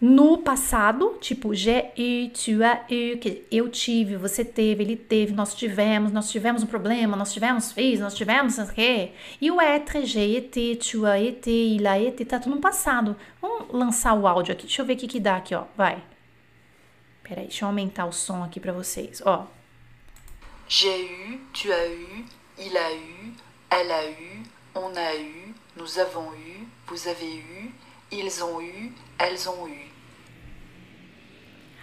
[0.00, 5.32] no passado, tipo j'ai eu, tu as eu, que eu tive, você teve, ele teve,
[5.32, 9.12] nós tivemos, nós tivemos um problema, nós tivemos fez, nós tivemos o quê?
[9.40, 13.16] E o être, j'ai été, tu as été, il a été, tá tudo no passado.
[13.42, 16.00] Vamos lançar o áudio aqui, deixa eu ver o que que dá aqui, ó, vai.
[17.24, 19.46] Peraí, deixa eu aumentar o som aqui para vocês, ó.
[20.68, 22.24] J'ai eu, tu as eu,
[22.58, 23.32] il a eu,
[23.70, 24.42] elle a eu,
[24.76, 27.72] on a eu, nous avons eu, vous avez eu,
[28.10, 29.88] ils ont eu, elles ont eu.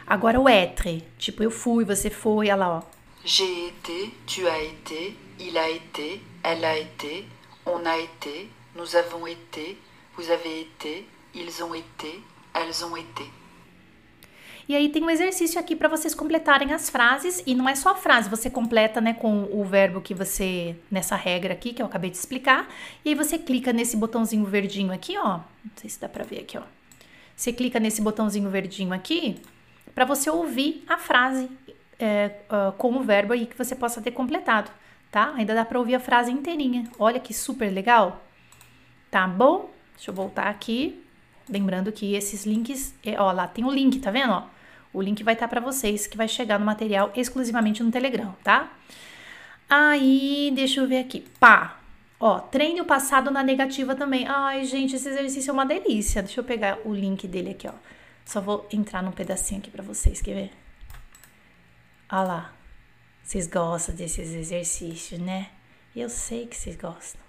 [0.07, 2.81] Agora o être, tipo eu fui, você foi, lá, ó.
[3.23, 7.25] J'ai été, tu as été, il a été, elle a été,
[7.65, 9.79] on a été, nous avons été,
[10.15, 12.21] vous avez été, ils ont été,
[12.53, 13.25] elles ont été.
[14.67, 17.89] E aí tem um exercício aqui para vocês completarem as frases e não é só
[17.89, 21.85] a frase, você completa, né, com o verbo que você nessa regra aqui que eu
[21.85, 22.67] acabei de explicar.
[23.03, 25.37] E aí você clica nesse botãozinho verdinho aqui, ó.
[25.37, 26.63] Não sei se dá para ver aqui, ó.
[27.35, 29.39] Você clica nesse botãozinho verdinho aqui
[29.93, 31.49] para você ouvir a frase
[31.99, 34.71] é, uh, com o verbo aí que você possa ter completado,
[35.11, 35.33] tá?
[35.35, 36.89] Ainda dá para ouvir a frase inteirinha.
[36.97, 38.23] Olha que super legal.
[39.11, 39.69] Tá bom?
[39.95, 41.01] Deixa eu voltar aqui.
[41.47, 44.33] Lembrando que esses links, é, ó, lá tem o link, tá vendo?
[44.33, 44.43] Ó,
[44.95, 48.35] o link vai estar tá para vocês, que vai chegar no material exclusivamente no Telegram,
[48.43, 48.71] tá?
[49.69, 51.21] Aí, deixa eu ver aqui.
[51.39, 51.79] Pá.
[52.19, 54.25] Ó, treine o passado na negativa também.
[54.27, 56.23] Ai, gente, esse exercício é uma delícia.
[56.23, 57.73] Deixa eu pegar o link dele aqui, ó.
[58.25, 60.51] Só vou entrar num pedacinho aqui para vocês, quer ver?
[62.09, 62.53] Olha lá.
[63.23, 65.49] Vocês gostam desses exercícios, né?
[65.95, 67.21] Eu sei que vocês gostam.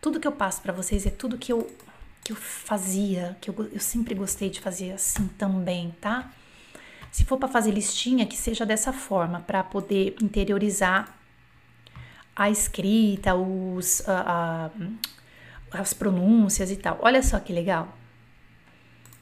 [0.00, 1.66] Tudo que eu passo para vocês é tudo que eu
[2.22, 6.32] que eu fazia, que eu, eu sempre gostei de fazer assim também, tá?
[7.14, 11.16] Se for para fazer listinha, que seja dessa forma, para poder interiorizar
[12.34, 14.72] a escrita, os, a,
[15.70, 16.98] a, as pronúncias e tal.
[17.00, 17.96] Olha só que legal.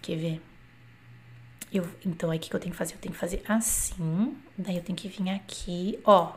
[0.00, 0.42] Quer ver?
[1.70, 2.94] Eu, então, aí o que eu tenho que fazer?
[2.94, 6.32] Eu tenho que fazer assim, daí eu tenho que vir aqui, ó.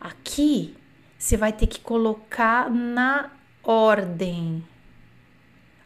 [0.00, 0.74] Aqui,
[1.18, 3.30] você vai ter que colocar na
[3.62, 4.66] ordem.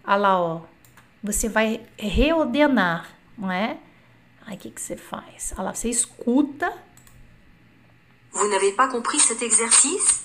[0.05, 0.62] Olha lá, ó.
[1.20, 3.80] Você vai reordenar, não é?
[4.47, 5.53] Aí o que, que você faz?
[5.57, 6.72] Olha lá, você escuta.
[8.32, 10.24] Vous n'avez pas compris cet exercice?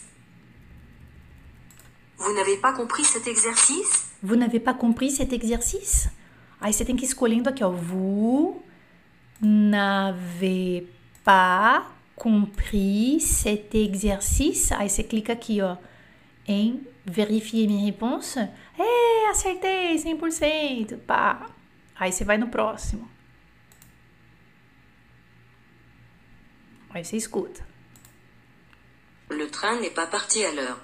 [2.17, 4.11] Vous n'avez pas compris cet exercice?
[4.21, 6.09] Vous n'avez pas compris cet exercice?
[6.59, 7.71] Aí você tem que ir escolhendo aqui, ó.
[7.71, 8.63] Vous
[9.41, 10.83] n'avez
[11.23, 14.71] pas compris cet exercice.
[14.75, 15.77] Aí você clica aqui, ó,
[16.47, 18.37] em verifier minha réponse.
[18.77, 20.99] É, acertei 100%.
[21.07, 21.49] Pá.
[21.95, 23.09] Aí você vai no próximo.
[26.95, 27.63] Escuta.
[29.29, 30.79] Le train n'est pas parti à l'heure.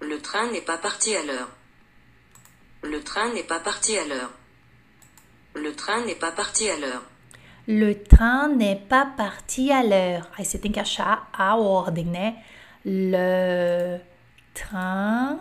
[0.00, 1.48] Le train n'est pas parti à l'heure.
[2.82, 4.32] Le train n'est pas parti à l'heure.
[5.54, 7.04] Le train n'est pas parti à l'heure.
[7.68, 10.28] Le train n'est pas parti à l'heure.
[10.60, 12.42] Tem que achar a ordem, né?
[12.84, 14.00] Le
[14.54, 15.38] train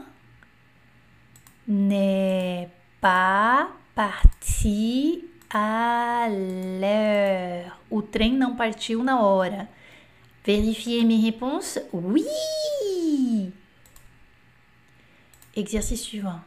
[1.68, 2.70] n'est
[3.00, 7.78] pas parti à l'heure.
[7.90, 9.70] O trem não partiu na hora.
[10.44, 11.84] Vérifiez mes réponses.
[11.94, 13.54] Oui!
[15.56, 16.42] Exercício suivant.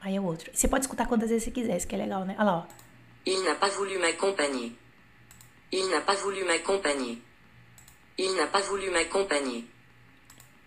[0.00, 0.50] Aí é o outro.
[0.52, 2.34] Você pode escutar quantas vezes você quiser, isso que é legal, né?
[2.38, 2.66] Olha lá, ó.
[3.26, 4.72] Il n'a pas voulu m'accompagner.
[5.70, 7.18] Il n'a pas voulu m'accompagner.
[8.16, 9.66] Il n'a pas voulu m'accompagner.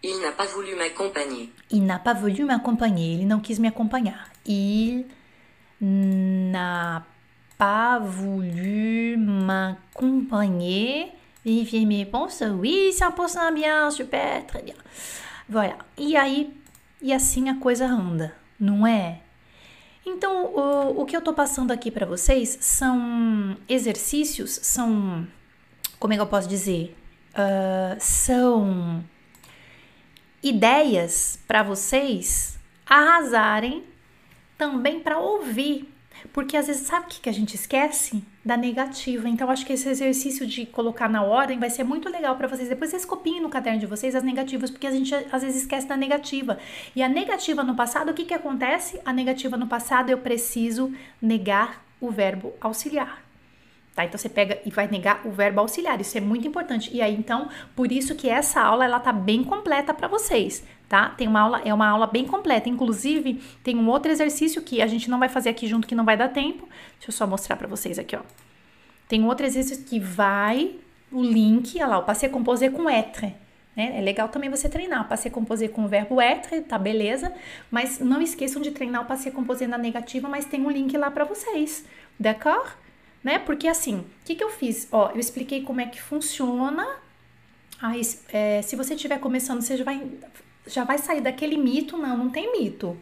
[0.04, 1.50] Il n'a pas voulu m'accompagner.
[1.72, 3.16] Il n'a pas voulu m'accompagner.
[3.16, 4.32] Ele não quis me acompanhar.
[4.46, 5.06] Il
[5.82, 7.04] n'a
[7.62, 11.12] pas voulu m'accompagner.
[11.45, 12.41] Vérifiez mes réponses.
[12.41, 14.74] Oui, 100% bien, super, très bien.
[15.47, 15.78] Voilà.
[15.95, 16.51] E aí,
[16.99, 19.20] e assim a coisa anda, não é?
[20.03, 25.28] Então, o, o que eu tô passando aqui para vocês são exercícios, são.
[25.99, 26.97] Como é que eu posso dizer?
[27.36, 29.03] Uh, são
[30.41, 32.57] ideias para vocês
[32.88, 33.84] arrasarem
[34.57, 35.88] também para ouvir
[36.34, 38.24] porque às vezes, sabe o que a gente esquece?
[38.43, 39.30] Da negativa.
[39.30, 42.67] Então, acho que esse exercício de colocar na ordem vai ser muito legal para vocês.
[42.67, 45.88] Depois vocês copiem no caderno de vocês as negativas, porque a gente às vezes esquece
[45.88, 46.57] da negativa.
[46.95, 48.99] E a negativa no passado, o que, que acontece?
[49.05, 50.91] A negativa no passado, eu preciso
[51.22, 53.30] negar o verbo auxiliar.
[53.96, 54.06] Tá?
[54.06, 56.89] Então você pega e vai negar o verbo auxiliar, isso é muito importante.
[56.94, 61.10] E aí então, por isso que essa aula ela tá bem completa para vocês, tá?
[61.10, 62.70] Tem uma aula, é uma aula bem completa.
[62.70, 66.06] Inclusive, tem um outro exercício que a gente não vai fazer aqui junto que não
[66.06, 66.68] vai dar tempo.
[66.94, 68.22] Deixa eu só mostrar para vocês aqui, ó.
[69.10, 70.76] Tem um outro exercício que vai
[71.12, 73.34] o link, olha lá, o passé composé com être.
[73.76, 73.98] Né?
[73.98, 77.34] É legal também você treinar o passé composé com o verbo être, tá beleza?
[77.70, 81.12] Mas não esqueçam de treinar o passé composé na negativa, mas tem um link lá
[81.12, 81.86] para vocês,
[82.18, 82.72] d'accord?
[83.24, 83.39] Né?
[83.39, 84.88] Porque assim, o que, que eu fiz?
[84.91, 86.88] Ó, eu expliquei como é que funciona.
[87.82, 88.01] Aí,
[88.32, 90.07] é, se você estiver começando, você já vai,
[90.67, 91.97] já vai sair daquele mito.
[91.97, 92.97] Não, não tem mito.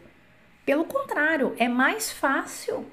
[0.66, 2.86] Pelo contrário, é mais fácil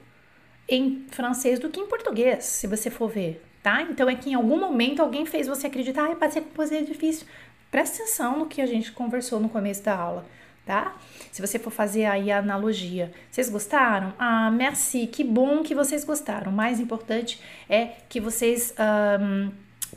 [0.68, 3.82] em francês do que em português, se você for ver, tá?
[3.82, 7.26] Então é que em algum momento alguém fez você acreditar, ah, ser composé é difícil.
[7.70, 10.26] Presta atenção no que a gente conversou no começo da aula
[10.66, 10.96] tá?
[11.30, 14.12] Se você for fazer aí a analogia, vocês gostaram?
[14.18, 16.50] Ah, merci, que bom que vocês gostaram.
[16.50, 17.40] O mais importante
[17.70, 18.74] é que vocês
[19.20, 19.50] um,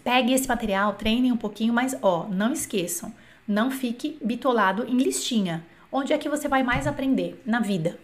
[0.04, 3.12] peguem esse material, treinem um pouquinho, mas ó, não esqueçam,
[3.48, 5.66] não fique bitolado em listinha.
[5.92, 7.42] Onde é que você vai mais aprender?
[7.44, 7.98] Na vida.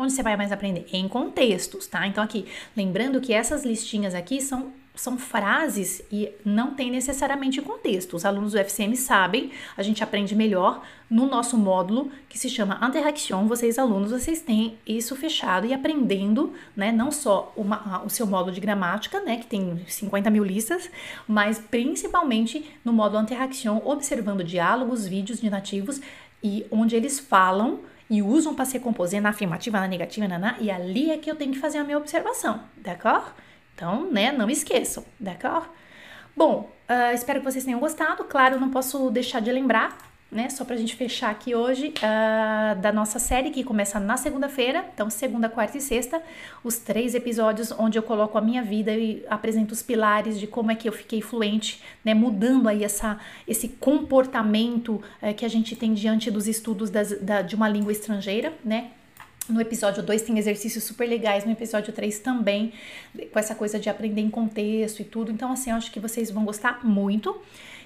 [0.00, 0.86] Onde você vai mais aprender?
[0.94, 2.06] Em contextos, tá?
[2.06, 8.16] Então aqui, lembrando que essas listinhas aqui são são frases e não tem necessariamente contexto.
[8.16, 12.78] Os alunos do FCM sabem, a gente aprende melhor no nosso módulo que se chama
[12.82, 13.46] Interaction.
[13.46, 16.92] Vocês, alunos, vocês têm isso fechado e aprendendo, né?
[16.92, 19.38] Não só uma, o seu módulo de gramática, né?
[19.38, 20.90] Que tem 50 mil listas,
[21.26, 26.00] mas principalmente no módulo Interaction, observando diálogos, vídeos de nativos
[26.42, 27.80] e onde eles falam
[28.10, 31.30] e usam para ser composé na afirmativa, na negativa, na, na, e ali é que
[31.30, 33.30] eu tenho que fazer a minha observação, d'accord?
[33.74, 35.68] Então, né, não esqueçam, d'accord?
[36.36, 38.24] Bom, uh, espero que vocês tenham gostado.
[38.24, 39.96] Claro, não posso deixar de lembrar,
[40.30, 44.84] né, só pra gente fechar aqui hoje, uh, da nossa série que começa na segunda-feira,
[44.94, 46.22] então segunda, quarta e sexta,
[46.62, 50.70] os três episódios onde eu coloco a minha vida e apresento os pilares de como
[50.70, 55.74] é que eu fiquei fluente, né, mudando aí essa, esse comportamento uh, que a gente
[55.74, 58.90] tem diante dos estudos das, da, de uma língua estrangeira, né,
[59.48, 62.72] no episódio 2 tem exercícios super legais, no episódio 3 também,
[63.32, 65.32] com essa coisa de aprender em contexto e tudo.
[65.32, 67.36] Então, assim, eu acho que vocês vão gostar muito.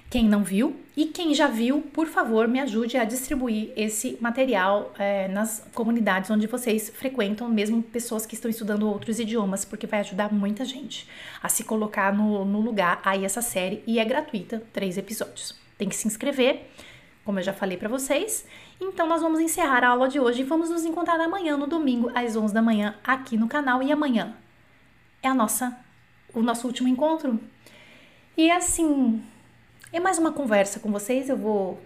[0.09, 4.93] Quem não viu e quem já viu, por favor, me ajude a distribuir esse material
[4.97, 9.99] é, nas comunidades onde vocês frequentam, mesmo pessoas que estão estudando outros idiomas, porque vai
[9.99, 11.09] ajudar muita gente
[11.43, 15.53] a se colocar no, no lugar aí essa série e é gratuita, três episódios.
[15.77, 16.69] Tem que se inscrever,
[17.25, 18.45] como eu já falei para vocês.
[18.79, 22.09] Então nós vamos encerrar a aula de hoje e vamos nos encontrar amanhã no domingo
[22.15, 24.35] às 11 da manhã aqui no canal e amanhã
[25.21, 25.77] é a nossa
[26.33, 27.39] o nosso último encontro.
[28.37, 29.23] E assim,
[29.95, 31.81] é mais uma conversa com vocês, eu vou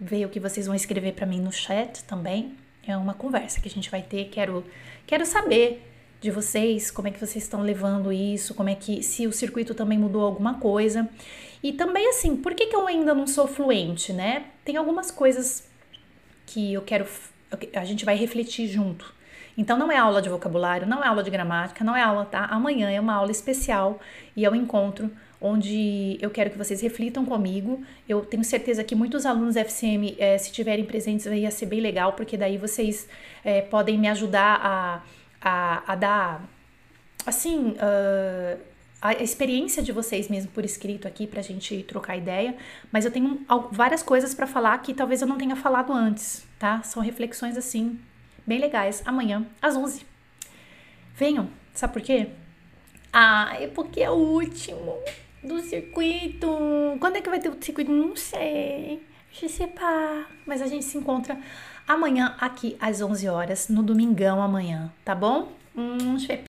[0.00, 2.56] ver o que vocês vão escrever para mim no chat também.
[2.84, 4.64] É uma conversa que a gente vai ter, quero
[5.06, 5.88] quero saber
[6.20, 9.72] de vocês, como é que vocês estão levando isso, como é que se o circuito
[9.72, 11.08] também mudou alguma coisa.
[11.62, 14.46] E também assim, por que, que eu ainda não sou fluente, né?
[14.64, 15.68] Tem algumas coisas
[16.44, 17.06] que eu quero.
[17.72, 19.14] A gente vai refletir junto.
[19.56, 22.46] Então não é aula de vocabulário, não é aula de gramática, não é aula, tá?
[22.46, 24.00] Amanhã é uma aula especial
[24.34, 25.08] e é um encontro
[25.40, 27.82] onde eu quero que vocês reflitam comigo.
[28.08, 31.80] Eu tenho certeza que muitos alunos FCM, é, eh, se tiverem presentes, ia ser bem
[31.80, 33.08] legal, porque daí vocês
[33.44, 35.02] é, podem me ajudar a,
[35.40, 36.48] a, a dar,
[37.24, 38.60] assim, uh,
[39.00, 42.56] a experiência de vocês mesmo por escrito aqui pra gente trocar ideia,
[42.90, 46.82] mas eu tenho várias coisas para falar que talvez eu não tenha falado antes, tá?
[46.82, 47.98] São reflexões assim
[48.44, 50.04] bem legais amanhã às 11.
[51.14, 52.28] Venham, sabe por quê?
[53.12, 54.98] Ah, é porque é o último
[55.42, 56.48] do circuito.
[57.00, 57.90] Quando é que vai ter o circuito?
[57.90, 59.02] Não sei.
[59.30, 60.26] Je sais pas.
[60.46, 61.38] Mas a gente se encontra
[61.86, 65.52] amanhã aqui às 11 horas, no domingão amanhã, tá bom?
[65.76, 66.40] Um, je